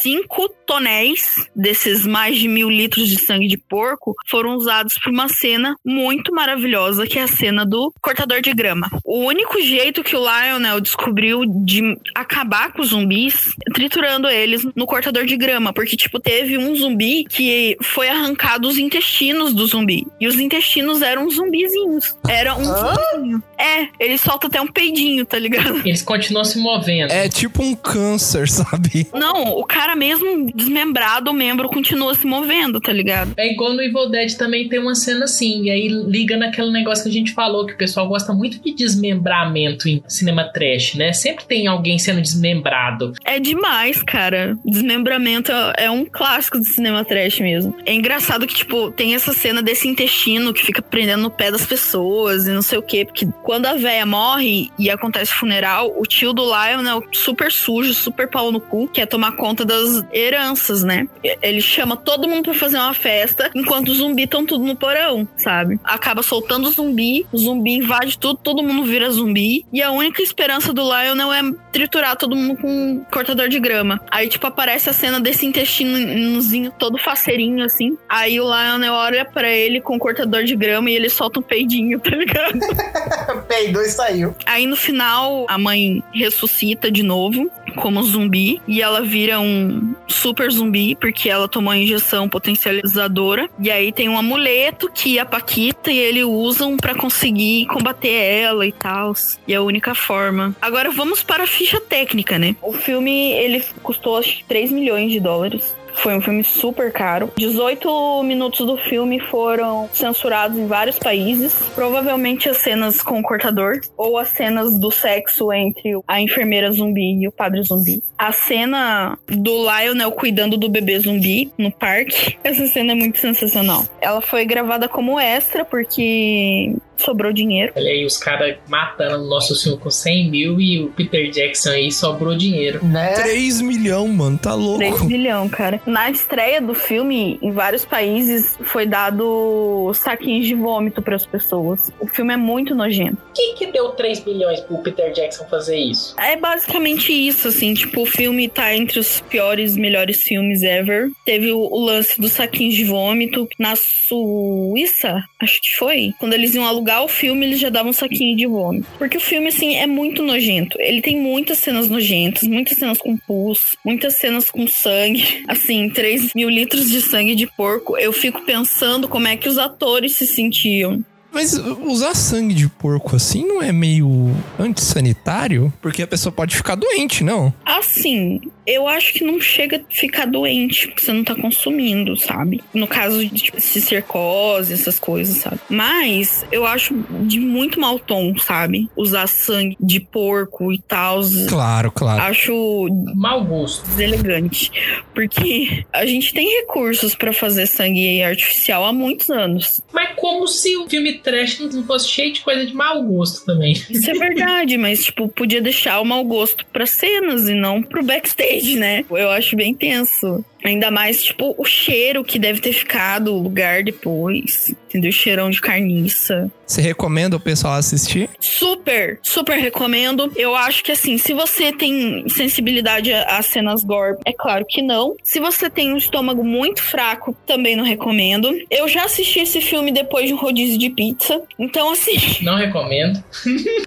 [0.03, 5.29] Cinco tonéis desses mais de mil litros de sangue de porco foram usados para uma
[5.29, 8.89] cena muito maravilhosa, que é a cena do cortador de grama.
[9.05, 14.67] O único jeito que o Lionel descobriu de acabar com os zumbis é triturando eles
[14.75, 19.67] no cortador de grama, porque tipo teve um zumbi que foi arrancado os intestinos do
[19.67, 22.17] zumbi e os intestinos eram zumbizinhos.
[22.29, 23.43] Era um zumbizinho.
[23.59, 25.87] É, ele solta até um peidinho, tá ligado?
[25.87, 27.11] Eles continuam se movendo.
[27.11, 29.07] É tipo um câncer, sabe?
[29.13, 33.33] Não, o cara mesmo desmembrado, o membro continua se movendo, tá ligado?
[33.37, 37.05] É igual no Evil Dead também tem uma cena assim, e aí liga naquele negócio
[37.05, 41.13] que a gente falou, que o pessoal gosta muito de desmembramento em cinema trash, né?
[41.13, 43.13] Sempre tem alguém sendo desmembrado.
[43.25, 44.57] É demais, cara.
[44.65, 47.77] Desmembramento é um clássico do cinema trash mesmo.
[47.85, 51.67] É engraçado que, tipo, tem essa cena desse intestino que fica prendendo no pé das
[51.67, 53.05] pessoas e não sei o quê.
[53.05, 57.53] Porque quando a véia morre e acontece o funeral, o tio do Lion o super
[57.53, 61.09] sujo, super pau no cu, quer tomar conta das heranças, né?
[61.43, 65.27] Ele chama todo mundo pra fazer uma festa, enquanto os zumbis estão tudo no porão,
[65.37, 65.79] sabe?
[65.85, 69.65] Acaba soltando o zumbi, o zumbi invade tudo, todo mundo vira zumbi.
[69.73, 71.41] E a única esperança do Lionel é
[71.73, 74.01] triturar todo mundo com um cortador de grama.
[74.11, 77.97] Aí, tipo, aparece a cena desse intestinozinho todo faceirinho, assim.
[78.09, 81.43] Aí o Lionel olha pra ele com um cortador de grama e ele solta um
[81.43, 82.59] peidinho, tá ligado?
[83.49, 84.35] Peidou e saiu.
[84.47, 90.51] Aí no final, a mãe ressuscita de novo, como zumbi, e ela vira um super
[90.51, 93.49] zumbi, porque ela tomou a injeção potencializadora.
[93.59, 98.67] E aí tem um amuleto que a Paquita e ele usam pra conseguir combater ela
[98.67, 99.15] e tal.
[99.47, 100.55] E é a única forma.
[100.61, 102.57] Agora vamos para a ficha técnica, né?
[102.63, 105.75] O filme, ele custou acho que 3 milhões de dólares.
[105.95, 107.31] Foi um filme super caro.
[107.37, 111.55] 18 minutos do filme foram censurados em vários países.
[111.75, 117.23] Provavelmente as cenas com o cortador ou as cenas do sexo entre a enfermeira zumbi
[117.23, 118.03] e o padre zumbi.
[118.19, 122.37] A cena do Lionel cuidando do bebê zumbi no parque.
[122.45, 123.85] Essa cena é muito sensacional.
[124.01, 127.73] Ela foi gravada como extra porque sobrou dinheiro.
[127.77, 131.71] Olha aí, os caras matando o nosso filme com 100 mil e o Peter Jackson
[131.71, 132.85] aí sobrou dinheiro.
[132.85, 133.13] Né?
[133.15, 135.05] 3 milhão, mano, tá 3 louco.
[135.05, 135.81] milhão, cara.
[135.87, 141.93] Na estreia do filme, em vários países, foi dado saquinhos de vômito para as pessoas.
[142.01, 143.19] O filme é muito nojento.
[143.35, 146.15] Quem que deu 3 milhões pro Peter Jackson fazer isso?
[146.19, 151.11] É basicamente isso, assim, tipo, o filme tá entre os piores, melhores filmes ever.
[151.25, 153.49] Teve o, o lance dos saquinhos de vômito.
[153.59, 157.93] Na Suíça, acho que foi, quando eles iam alugar o filme, eles já davam um
[157.93, 158.87] saquinho de vômito.
[158.99, 160.77] Porque o filme, assim, é muito nojento.
[160.81, 165.45] Ele tem muitas cenas nojentas, muitas cenas com pus, muitas cenas com sangue.
[165.47, 167.97] Assim, 3 mil litros de sangue de porco.
[167.97, 171.05] Eu fico pensando como é que os atores se sentiam.
[171.33, 175.73] Mas usar sangue de porco assim não é meio antissanitário?
[175.81, 177.55] Porque a pessoa pode ficar doente, não?
[177.65, 182.63] Assim, eu acho que não chega a ficar doente, porque você não tá consumindo, sabe?
[182.73, 185.59] No caso de tipo, essas coisas, sabe?
[185.69, 188.89] Mas eu acho de muito mau tom, sabe?
[188.97, 191.21] Usar sangue de porco e tal.
[191.49, 192.23] Claro, claro.
[192.23, 193.87] Acho Mau gosto.
[193.89, 194.71] deselegante.
[195.15, 199.83] Porque a gente tem recursos pra fazer sangue artificial há muitos anos.
[199.93, 203.73] Mas como se o filme trash não fosse cheio de coisa de mau gosto também.
[203.73, 208.05] Isso é verdade, mas, tipo, podia deixar o mau gosto pra cenas e não pro
[208.05, 209.05] backstage, né?
[209.11, 210.45] Eu acho bem tenso.
[210.65, 214.75] Ainda mais, tipo, o cheiro que deve ter ficado o lugar depois.
[214.89, 215.11] Entendeu?
[215.11, 216.51] O cheirão de carniça.
[216.67, 218.29] Você recomenda o pessoal assistir?
[218.39, 220.31] Super, super recomendo.
[220.37, 224.81] Eu acho que assim, se você tem sensibilidade a- às cenas gore, é claro que
[224.83, 225.17] não.
[225.23, 228.51] Se você tem um estômago muito fraco, também não recomendo.
[228.71, 231.43] Eu já assisti esse filme depois de um rodízio de pizza.
[231.59, 233.23] Então, assim, Não recomendo.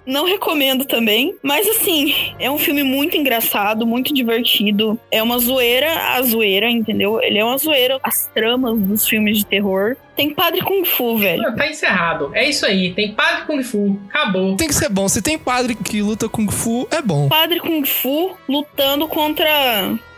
[0.06, 1.34] não recomendo também.
[1.42, 4.98] Mas assim, é um filme muito engraçado, muito divertido.
[5.10, 7.20] É uma zoeira a zoeira, entendeu?
[7.22, 7.98] Ele é uma zoeira.
[8.02, 9.96] As tramas dos filmes de terror.
[10.16, 11.42] Tem Padre Kung Fu, velho.
[11.44, 12.30] Ah, Tá encerrado.
[12.34, 12.92] É isso aí.
[12.94, 13.98] Tem Padre Kung Fu.
[14.08, 14.56] Acabou.
[14.56, 15.08] Tem que ser bom.
[15.08, 17.28] Se tem padre que luta Kung Fu, é bom.
[17.28, 19.48] Padre Kung Fu lutando contra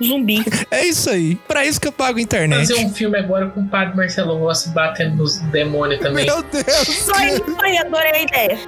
[0.03, 0.45] zumbi.
[0.71, 1.37] É isso aí.
[1.49, 2.69] Pra isso que eu pago a internet.
[2.69, 6.27] Fazer um filme agora com o Padre Marcelo Rossi batendo nos demônios também.
[6.27, 6.67] Meu Deus.
[6.67, 8.59] Só isso aí, adorei a ideia.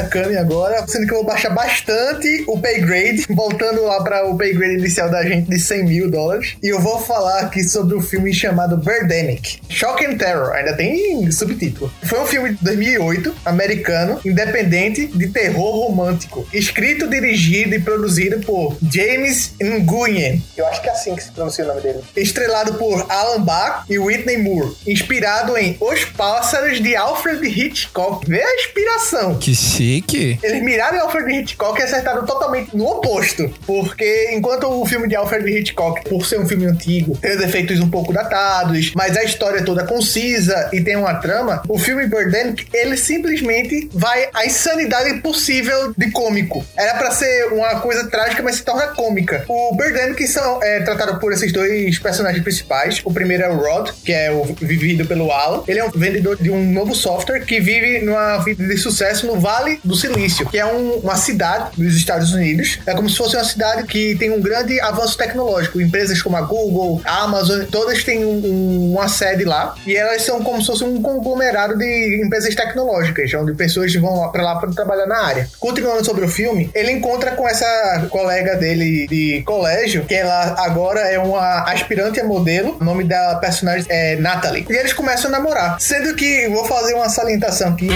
[0.00, 3.82] Do filme da Kami agora, sendo que eu vou baixar bastante o pay grade, voltando
[3.82, 6.56] lá para o pay grade inicial da gente de 100 mil dólares.
[6.62, 9.60] E eu vou falar aqui sobre o filme chamado Birdemic.
[9.68, 11.92] Shock and Terror, ainda tem subtítulo.
[12.02, 16.46] Foi um filme de 2008, americano, independente, de terror romântico.
[16.52, 20.42] Escrito, dirigido e produzido por James Nguyen.
[20.56, 22.00] Eu acho que é assim que se pronuncia o nome dele.
[22.16, 24.74] Estrelado por Alan Bach e Whitney Moore.
[24.86, 28.28] Inspirado em Os Pássaros de Alfred Hitchcock.
[28.28, 29.36] Vê a inspiração.
[29.36, 29.54] Que
[29.90, 30.38] chique.
[30.42, 33.52] Eles miraram em Alfred Hitchcock e acertaram totalmente no oposto.
[33.66, 37.80] Porque enquanto o filme de Alfred Hitchcock, por ser um filme antigo, tem os efeitos
[37.80, 42.66] um pouco datados, mas a história toda concisa e tem uma trama, o filme Birdemic,
[42.72, 46.64] ele simplesmente vai à insanidade possível de cômico.
[46.76, 49.44] Era pra ser uma coisa trágica, mas se torna cômica.
[49.48, 53.00] O Birdemic são é, tratado por esses dois personagens principais.
[53.04, 55.62] O primeiro é o Rod, que é o vivido pelo Alan.
[55.66, 59.40] Ele é um vendedor de um novo software que vive numa vida de sucesso no
[59.40, 62.78] Vale do Silício, que é um- uma cidade dos Estados Unidos.
[62.86, 65.80] É como se fosse uma cidade que tem um grande avanço tecnológico.
[65.80, 69.74] Empresas como a Google, a Amazon, todas têm um- um- uma sede lá.
[69.86, 74.42] E elas são como se fosse um conglomerado de empresas tecnológicas, onde pessoas vão pra
[74.42, 75.48] lá para trabalhar na área.
[75.58, 81.00] Continuando sobre o filme, ele encontra com essa colega dele de colégio, que ela agora
[81.00, 82.76] é uma aspirante a modelo.
[82.80, 84.66] O nome da personagem é Natalie.
[84.68, 85.76] E eles começam a namorar.
[85.80, 87.88] Sendo que, vou fazer uma salientação aqui.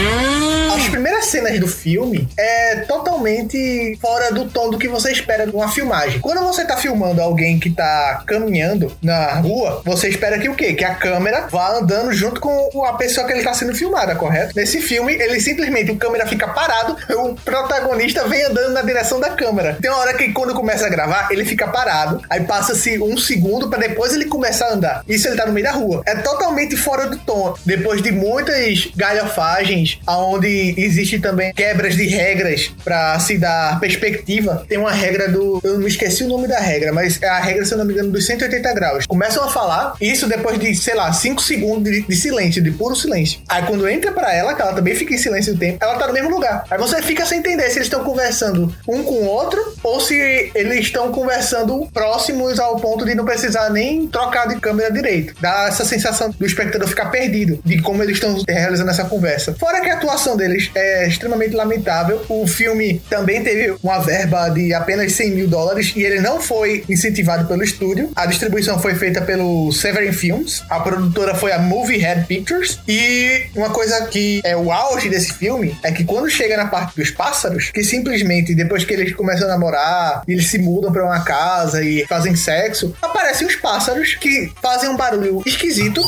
[0.74, 5.54] As primeiras cenas do filme é totalmente fora do tom do que você espera de
[5.54, 6.20] uma filmagem.
[6.20, 10.74] Quando você tá filmando alguém que tá caminhando na rua, você espera que o quê?
[10.74, 14.52] Que a câmera vá andando junto com a pessoa que ele tá sendo filmada, correto?
[14.54, 19.30] Nesse filme, ele simplesmente, o câmera fica parado, o protagonista vem andando na direção da
[19.30, 19.76] câmera.
[19.80, 23.68] Tem uma hora que quando começa a gravar, ele fica parado, aí passa-se um segundo
[23.68, 25.04] pra depois ele começar a andar.
[25.08, 26.02] Isso ele tá no meio da rua.
[26.06, 27.54] É totalmente fora do tom.
[27.64, 34.78] Depois de muitas galhofagens, aonde existe também quebras de regras pra se dar perspectiva, tem
[34.78, 35.60] uma regra do.
[35.62, 37.92] Eu me esqueci o nome da regra, mas é a regra, se eu não me
[37.92, 39.06] engano, dos 180 graus.
[39.06, 42.96] Começam a falar, isso depois de, sei lá, 5 segundos de, de silêncio, de puro
[42.96, 43.40] silêncio.
[43.48, 46.06] Aí quando entra pra ela, que ela também fica em silêncio o tempo, ela tá
[46.06, 46.64] no mesmo lugar.
[46.70, 50.14] Aí você fica sem entender se eles estão conversando um com o outro ou se
[50.54, 55.34] eles estão conversando próximos ao ponto de não precisar nem trocar de câmera direito.
[55.40, 59.54] Dá essa sensação do espectador ficar perdido de como eles estão realizando essa conversa.
[59.54, 64.72] Fora que a atuação deles é extremamente lamentável, o filme também teve uma verba de
[64.72, 68.10] apenas 100 mil dólares e ele não foi incentivado pelo estúdio.
[68.14, 72.78] A distribuição foi feita pelo Severin Films, a produtora foi a Movie Head Pictures.
[72.88, 76.96] E uma coisa que é o auge desse filme é que quando chega na parte
[76.96, 81.20] dos pássaros, que simplesmente depois que eles começam a namorar, eles se mudam pra uma
[81.24, 86.02] casa e fazem sexo, aparecem os pássaros que fazem um barulho esquisito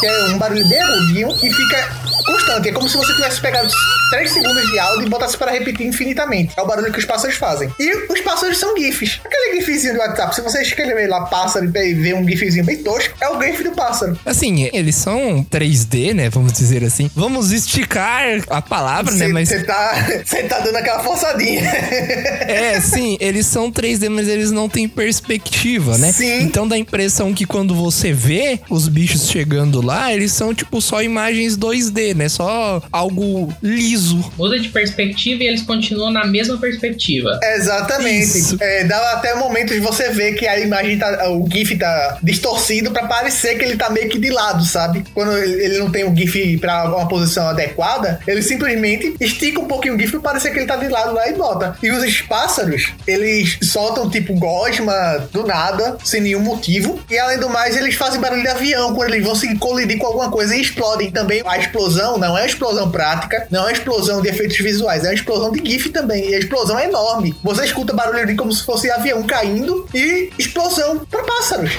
[0.00, 2.68] que é um barulho bem agudinho e fica constante.
[2.68, 3.68] É como se você tivesse pegado
[4.10, 6.52] 3 segundos de áudio e botasse para repetir infinitamente.
[6.56, 7.72] É o barulho que os pássaros fazem.
[7.78, 9.20] E os pássaros são GIFs.
[9.24, 13.14] Aquele GIFzinho do WhatsApp, se você escrever lá pássaro e ver um GIFzinho bem tosco,
[13.20, 14.18] é o GIF do pássaro.
[14.24, 16.30] Assim, eles são 3D, né?
[16.30, 17.10] Vamos dizer assim.
[17.14, 19.28] Vamos esticar a palavra, né?
[19.28, 19.48] Mas.
[19.48, 21.62] Você tá, cê tá dando aquela forçadinha.
[22.48, 26.12] É, sim, eles são 3D, mas eles não têm perspectiva, né?
[26.12, 26.42] Sim.
[26.42, 30.80] Então dá a impressão que quando você vê os bichos chegando lá, eles são tipo
[30.80, 32.28] só imagens 2D, né?
[32.28, 34.32] Só algo liso.
[34.36, 37.38] Muda de perspectiva e eles continuam na mesma perspectiva.
[37.56, 38.56] Exatamente.
[38.60, 41.28] É, dá até momentos de você ver que a imagem tá.
[41.30, 45.04] O GIF tá distorcido pra parecer que ele tá meio que de lado, sabe?
[45.14, 49.96] Quando ele não tem o GIF pra uma posição adequada, ele simplesmente estica um pouquinho
[49.96, 51.76] o GIF pra parecer que ele tá de lado lá e bota.
[51.82, 57.00] E os pássaros, eles soltam tipo gosma do nada, sem nenhum motivo.
[57.10, 60.06] E além do mais, eles fazem barulho de avião quando eles vão se colidir com
[60.06, 61.42] alguma coisa e explodem também.
[61.44, 65.52] A explosão não é explosão prática, não é explosão de efeitos visuais, é uma explosão
[65.52, 66.30] de GIF também.
[66.30, 67.36] E a explosão é enorme.
[67.42, 71.72] Você escuta barulho de como se fosse avião caindo e explosão para pássaros.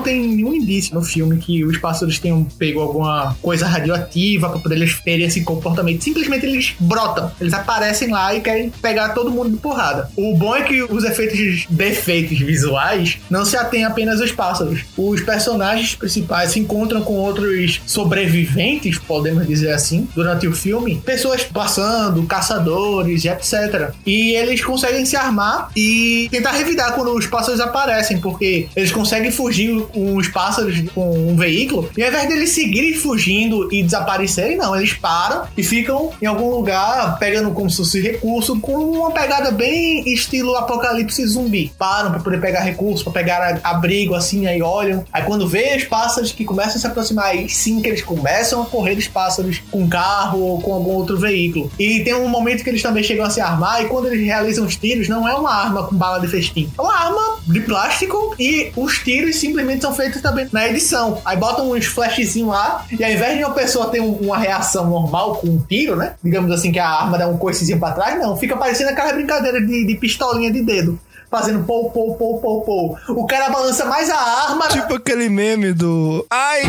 [0.00, 4.58] Não tem nenhum indício no filme que os pássaros tenham pego alguma coisa radioativa para
[4.58, 6.02] poder eles terem esse comportamento.
[6.02, 10.10] Simplesmente eles brotam, eles aparecem lá e querem pegar todo mundo de porrada.
[10.16, 14.86] O bom é que os efeitos defeitos visuais não se atêm apenas aos pássaros.
[14.96, 21.02] Os personagens principais se encontram com outros sobreviventes, podemos dizer assim, durante o filme.
[21.04, 23.92] Pessoas passando, caçadores etc.
[24.06, 29.30] E eles conseguem se armar e tentar revidar quando os pássaros aparecem, porque eles conseguem
[29.30, 34.56] fugir o uns pássaros com um veículo, e ao invés deles seguirem fugindo e desaparecerem,
[34.56, 39.10] não, eles param e ficam em algum lugar pegando como se fosse recurso, com uma
[39.10, 41.72] pegada bem estilo apocalipse zumbi.
[41.78, 45.04] Param pra poder pegar recurso, pra pegar abrigo, assim, aí olham.
[45.12, 48.62] Aí quando vê os pássaros que começam a se aproximar, aí sim que eles começam
[48.62, 51.70] a correr dos pássaros com carro ou com algum outro veículo.
[51.78, 54.66] E tem um momento que eles também chegam a se armar, e quando eles realizam
[54.66, 56.70] os tiros, não é uma arma com bala de festim.
[56.76, 61.20] É uma arma de plástico e os tiros simplesmente são feitos também na edição.
[61.24, 64.88] Aí botam uns flashzinhos lá, e ao invés de uma pessoa ter um- uma reação
[64.88, 66.14] normal com um tiro, né?
[66.22, 68.36] Digamos assim, que a arma dá um coicezinho pra trás, não.
[68.36, 70.98] Fica parecendo aquela brincadeira de, de pistolinha de dedo.
[71.30, 72.98] Fazendo pou, pou, pou, pou, pou.
[73.10, 74.66] O cara balança mais a arma.
[74.66, 76.26] Tipo aquele meme do.
[76.28, 76.62] Ai!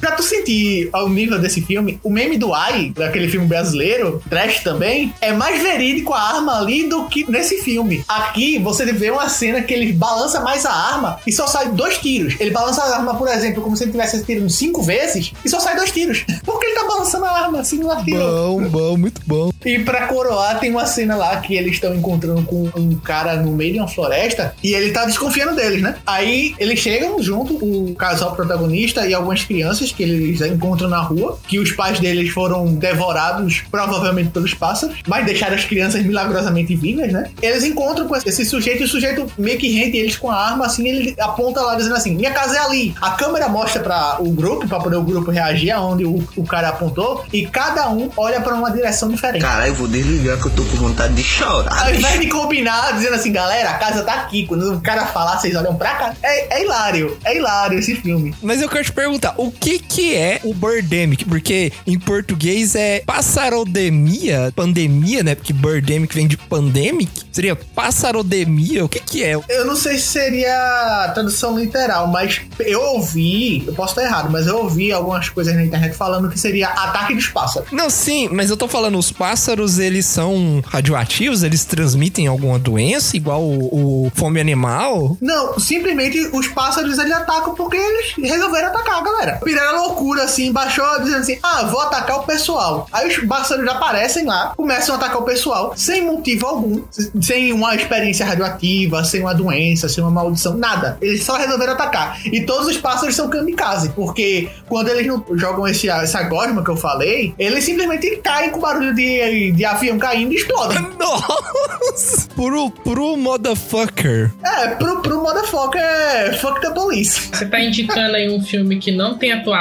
[0.00, 4.60] Pra tu sentir o nível desse filme, o meme do Ai, daquele filme brasileiro, trash
[4.60, 8.04] também, é mais verídico a arma ali do que nesse filme.
[8.08, 11.98] Aqui você vê uma cena que ele balança mais a arma e só sai dois
[11.98, 12.34] tiros.
[12.40, 15.60] Ele balança a arma, por exemplo, como se ele tivesse atirando cinco vezes e só
[15.60, 16.24] sai dois tiros.
[16.44, 18.18] Porque ele tá balançando a arma assim no atiro.
[18.18, 19.50] Bom, bom, muito bom.
[19.64, 23.52] E pra coroar, tem uma cena lá que eles estão encontrando com um cara no
[23.52, 25.96] meio de uma floresta e ele tá desconfiando deles, né?
[26.06, 31.38] Aí eles chegam junto, o casal protagonista e algumas crianças que eles encontram na rua,
[31.46, 37.12] que os pais deles foram devorados provavelmente pelos pássaros, mas deixaram as crianças milagrosamente vivas,
[37.12, 37.30] né?
[37.40, 40.66] Eles encontram com esse sujeito e o sujeito meio que rende eles com a arma,
[40.66, 42.94] assim, ele aponta lá dizendo assim: minha casa é ali.
[43.00, 46.68] A câmera mostra para o grupo, para poder o grupo reagir aonde o, o cara
[46.68, 49.42] apontou, e cada um olha para uma direção diferente.
[49.42, 51.86] Caralho, eu vou desligar que eu tô com vontade de chorar.
[51.86, 54.46] Ao invés de combinar, dizendo assim, galera, a casa tá aqui.
[54.46, 56.14] Quando o cara falar, vocês olham pra cá.
[56.22, 57.18] É, é hilário.
[57.24, 58.34] É hilário esse filme.
[58.42, 61.24] Mas eu quero te perguntar, o que que é o birdemic?
[61.24, 65.34] Porque em português é passarodemia, pandemia, né?
[65.34, 67.10] Porque birdemic vem de pandemic.
[67.32, 68.84] Seria passarodemia?
[68.84, 69.38] O que que é?
[69.48, 74.30] Eu não sei se seria a tradução literal, mas eu ouvi, eu posso estar errado,
[74.30, 77.70] mas eu ouvi algumas coisas na internet falando que seria ataque dos pássaros.
[77.72, 81.42] Não, sim, mas eu tô falando, os pássaros, eles são radioativos?
[81.42, 85.16] Eles transmitem alguma doença, igual o, o fome animal?
[85.20, 89.40] Não, simplesmente os pássaros eles atacam porque eles resolveram atacar, galera.
[89.70, 92.86] Viraram loucura assim, baixou dizendo assim: ah, vou atacar o pessoal.
[92.92, 96.82] Aí os pássaros aparecem lá, começam a atacar o pessoal sem motivo algum,
[97.20, 100.98] sem uma experiência radioativa, sem uma doença, sem uma maldição, nada.
[101.00, 102.20] Eles só resolveram atacar.
[102.26, 106.70] E todos os pássaros são kamikaze, porque quando eles não jogam esse, essa gosma que
[106.70, 110.78] eu falei, eles simplesmente caem com barulho de, de avião caindo e explodem.
[110.98, 112.28] Nossa!
[112.34, 114.32] Pro, pro motherfucker.
[114.42, 117.28] É, pro, pro motherfucker fuck the police.
[117.32, 119.59] Você tá indicando aí um filme que não tem atuação,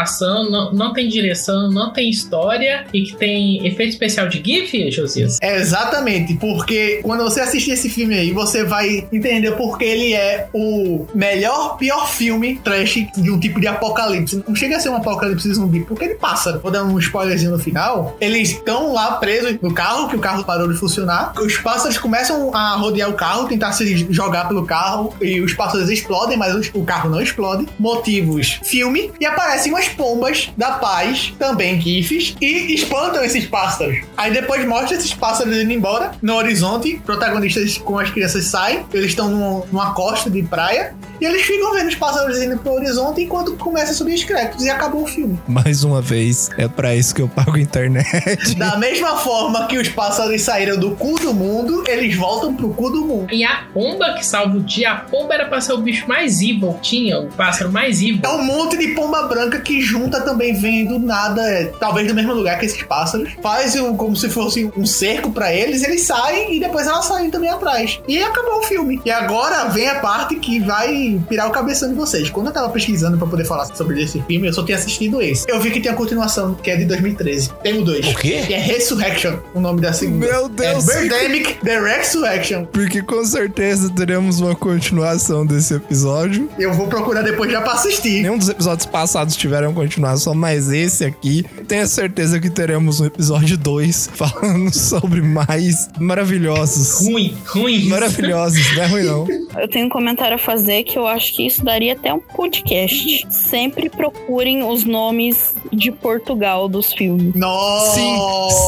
[0.49, 5.37] não, não tem direção, não tem história e que tem efeito especial de GIF, Josias?
[5.41, 10.47] É, exatamente, porque quando você assistir esse filme aí, você vai entender porque ele é
[10.53, 14.43] o melhor, pior filme trash de um tipo de apocalipse.
[14.47, 16.57] Não chega a ser um apocalipse zumbi, porque ele passa.
[16.59, 18.15] Vou dar um spoilerzinho no final.
[18.19, 21.33] Eles estão lá presos no carro, que o carro parou de funcionar.
[21.37, 25.89] Os pássaros começam a rodear o carro, tentar se jogar pelo carro, e os pássaros
[25.89, 27.67] explodem, mas o carro não explode.
[27.77, 29.11] Motivos: filme.
[29.19, 33.99] E aparecem umas pombas da paz, também GIFs, e espantam esses pássaros.
[34.17, 36.11] Aí depois mostra esses pássaros indo embora.
[36.21, 40.93] No horizonte, protagonistas com as crianças saem, eles estão num- numa costa de praia.
[41.21, 44.63] E eles ficam vendo os pássaros indo pro horizonte enquanto começa a subir os créditos
[44.65, 45.37] e acabou o filme.
[45.47, 48.55] Mais uma vez, é pra isso que eu pago a internet.
[48.55, 52.89] Da mesma forma que os pássaros saíram do cu do mundo, eles voltam pro cu
[52.89, 53.33] do mundo.
[53.33, 56.41] E a pomba que salva o dia, a pomba era pra ser o bicho mais
[56.41, 58.19] evil tinha, o pássaro mais evil.
[58.23, 62.15] É um monte de pomba branca que junta também vem do nada, é, talvez do
[62.15, 63.29] mesmo lugar que esses pássaros.
[63.41, 67.29] Faz um, como se fosse um cerco pra eles, eles saem e depois elas saem
[67.29, 67.99] também atrás.
[68.07, 69.01] E acabou o filme.
[69.05, 72.29] E agora vem a parte que vai pirar o cabeção de vocês.
[72.29, 75.45] Quando eu tava pesquisando pra poder falar sobre esse filme, eu só tinha assistido esse.
[75.49, 77.51] Eu vi que tem a continuação, que é de 2013.
[77.63, 78.07] Tem o dois.
[78.07, 78.43] O quê?
[78.45, 80.25] Que é Resurrection, o nome da segunda.
[80.25, 80.87] Meu Deus.
[80.87, 82.65] É Birdemic The Resurrection.
[82.65, 86.49] Porque com certeza teremos uma continuação desse episódio.
[86.57, 88.21] Eu vou procurar depois já pra assistir.
[88.21, 93.57] Nenhum dos episódios passados tiveram continuação, mas esse aqui, tenho certeza que teremos um episódio
[93.57, 97.05] 2 falando sobre mais maravilhosos.
[97.05, 97.87] Ruim, ruim.
[97.87, 99.27] Maravilhosos, não é ruim não.
[99.59, 103.27] Eu tenho um comentário a fazer que eu acho que isso daria até um podcast.
[103.29, 107.35] Sempre procurem os nomes de Portugal dos filmes.
[107.35, 107.95] Nossa!
[107.95, 108.17] Sim,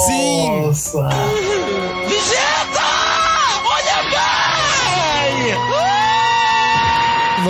[0.08, 0.48] sim.
[0.48, 1.10] Nossa!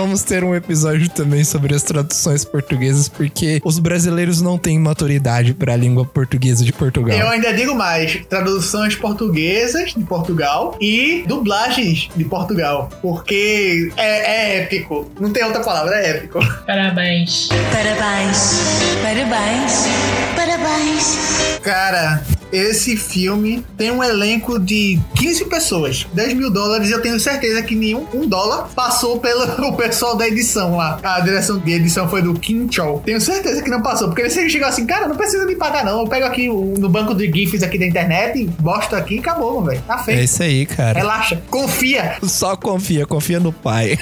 [0.02, 5.54] Vamos ter um episódio também sobre as traduções portuguesas, porque os brasileiros não têm maturidade
[5.54, 7.16] para a língua portuguesa de Portugal.
[7.16, 12.90] Eu ainda digo mais: traduções portuguesas de Portugal e dublagens de Portugal.
[13.00, 15.08] Porque é, é épico.
[15.20, 16.40] Não tem outra palavra, é épico.
[16.66, 17.48] Parabéns.
[17.70, 18.58] Parabéns.
[19.04, 19.86] Parabéns.
[20.34, 21.60] Parabéns.
[21.62, 26.06] Cara, esse filme tem um elenco de 15 pessoas.
[26.12, 29.46] 10 mil dólares, eu tenho certeza que nenhum um dólar passou pelo
[29.76, 30.98] pessoal da edição lá.
[31.02, 33.02] A direção de edição foi do Kim Chow.
[33.04, 36.00] Tenho certeza que não passou, porque ele chegou assim, cara, não precisa me pagar não.
[36.00, 39.80] Eu pego aqui no banco de GIFs aqui da internet, bosto aqui e acabou, velho.
[39.86, 40.22] Tá É feito.
[40.24, 40.98] isso aí, cara.
[40.98, 43.98] Relaxa, confia, Só confia, confia no pai.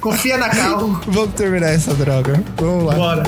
[0.00, 1.00] confia na carro.
[1.06, 2.42] Vamos terminar essa droga.
[2.56, 2.94] Vamos lá.
[2.94, 3.22] Bora.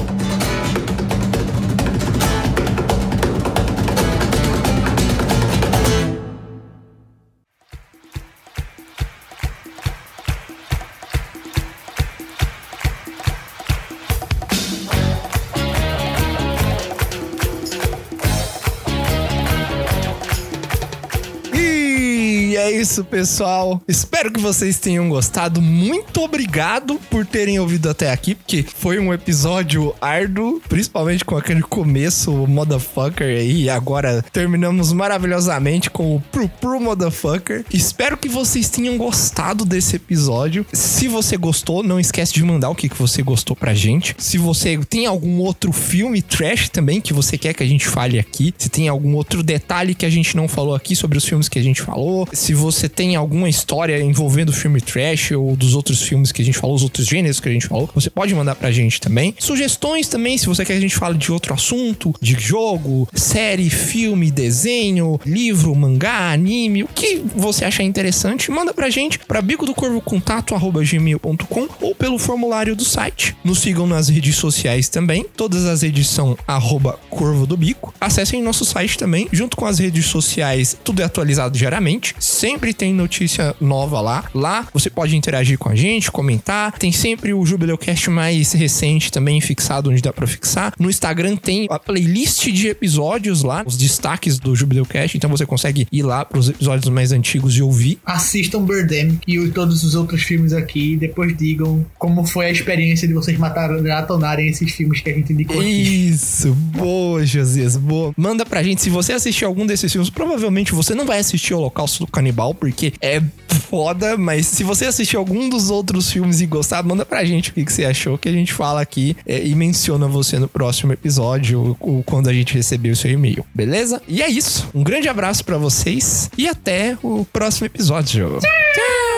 [22.97, 23.83] Isso, pessoal.
[23.87, 25.61] Espero que vocês tenham gostado.
[25.61, 31.61] Muito obrigado por terem ouvido até aqui, porque foi um episódio árduo, principalmente com aquele
[31.61, 33.65] começo motherfucker aí.
[33.65, 37.67] E agora terminamos maravilhosamente com o Pro Pro Motherfucker.
[37.71, 40.65] Espero que vocês tenham gostado desse episódio.
[40.73, 44.15] Se você gostou, não esquece de mandar o que, que você gostou pra gente.
[44.19, 48.19] Se você tem algum outro filme trash também que você quer que a gente fale
[48.19, 51.49] aqui, se tem algum outro detalhe que a gente não falou aqui sobre os filmes
[51.49, 55.75] que a gente falou, se você tem alguma história envolvendo o filme trash ou dos
[55.75, 58.35] outros filmes que a gente falou, os outros gêneros que a gente falou, você pode
[58.35, 59.35] mandar pra gente também.
[59.39, 63.71] Sugestões também, se você quer que a gente fale de outro assunto, de jogo, série,
[63.71, 69.67] filme, desenho, livro, mangá, anime, o que você achar interessante, manda pra gente pra bico
[69.67, 73.37] do corvo contato gmail.com ou pelo formulário do site.
[73.45, 77.95] Nos sigam nas redes sociais também, todas as redes são arroba corvo do bico.
[78.01, 82.15] Acessem nosso site também, junto com as redes sociais, tudo é atualizado diariamente.
[82.19, 84.25] Sempre tem notícia nova lá.
[84.35, 86.73] Lá você pode interagir com a gente, comentar.
[86.79, 90.73] Tem sempre o Jubileucast mais recente também fixado onde dá pra fixar.
[90.79, 95.87] No Instagram tem a playlist de episódios lá, os destaques do Jubileucast, então você consegue
[95.91, 97.99] ir lá pros episódios mais antigos e ouvir.
[98.05, 102.51] Assistam Birdemic e o- todos os outros filmes aqui e depois digam como foi a
[102.51, 106.09] experiência de vocês maratonarem esses filmes que a gente indicou aqui.
[106.09, 108.13] Isso, boa, Josias, boa.
[108.17, 112.05] Manda pra gente, se você assistir algum desses filmes, provavelmente você não vai assistir Holocausto
[112.05, 113.23] do Canibal, porque é
[113.69, 117.53] foda, mas se você assistir algum dos outros filmes e gostar, manda pra gente o
[117.53, 120.93] que, que você achou, que a gente fala aqui é, e menciona você no próximo
[120.93, 124.01] episódio, ou quando a gente receber o seu e-mail, beleza?
[124.09, 128.39] E é isso, um grande abraço pra vocês e até o próximo episódio.
[128.41, 129.17] Tchau!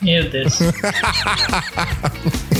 [0.00, 0.58] Meu Deus.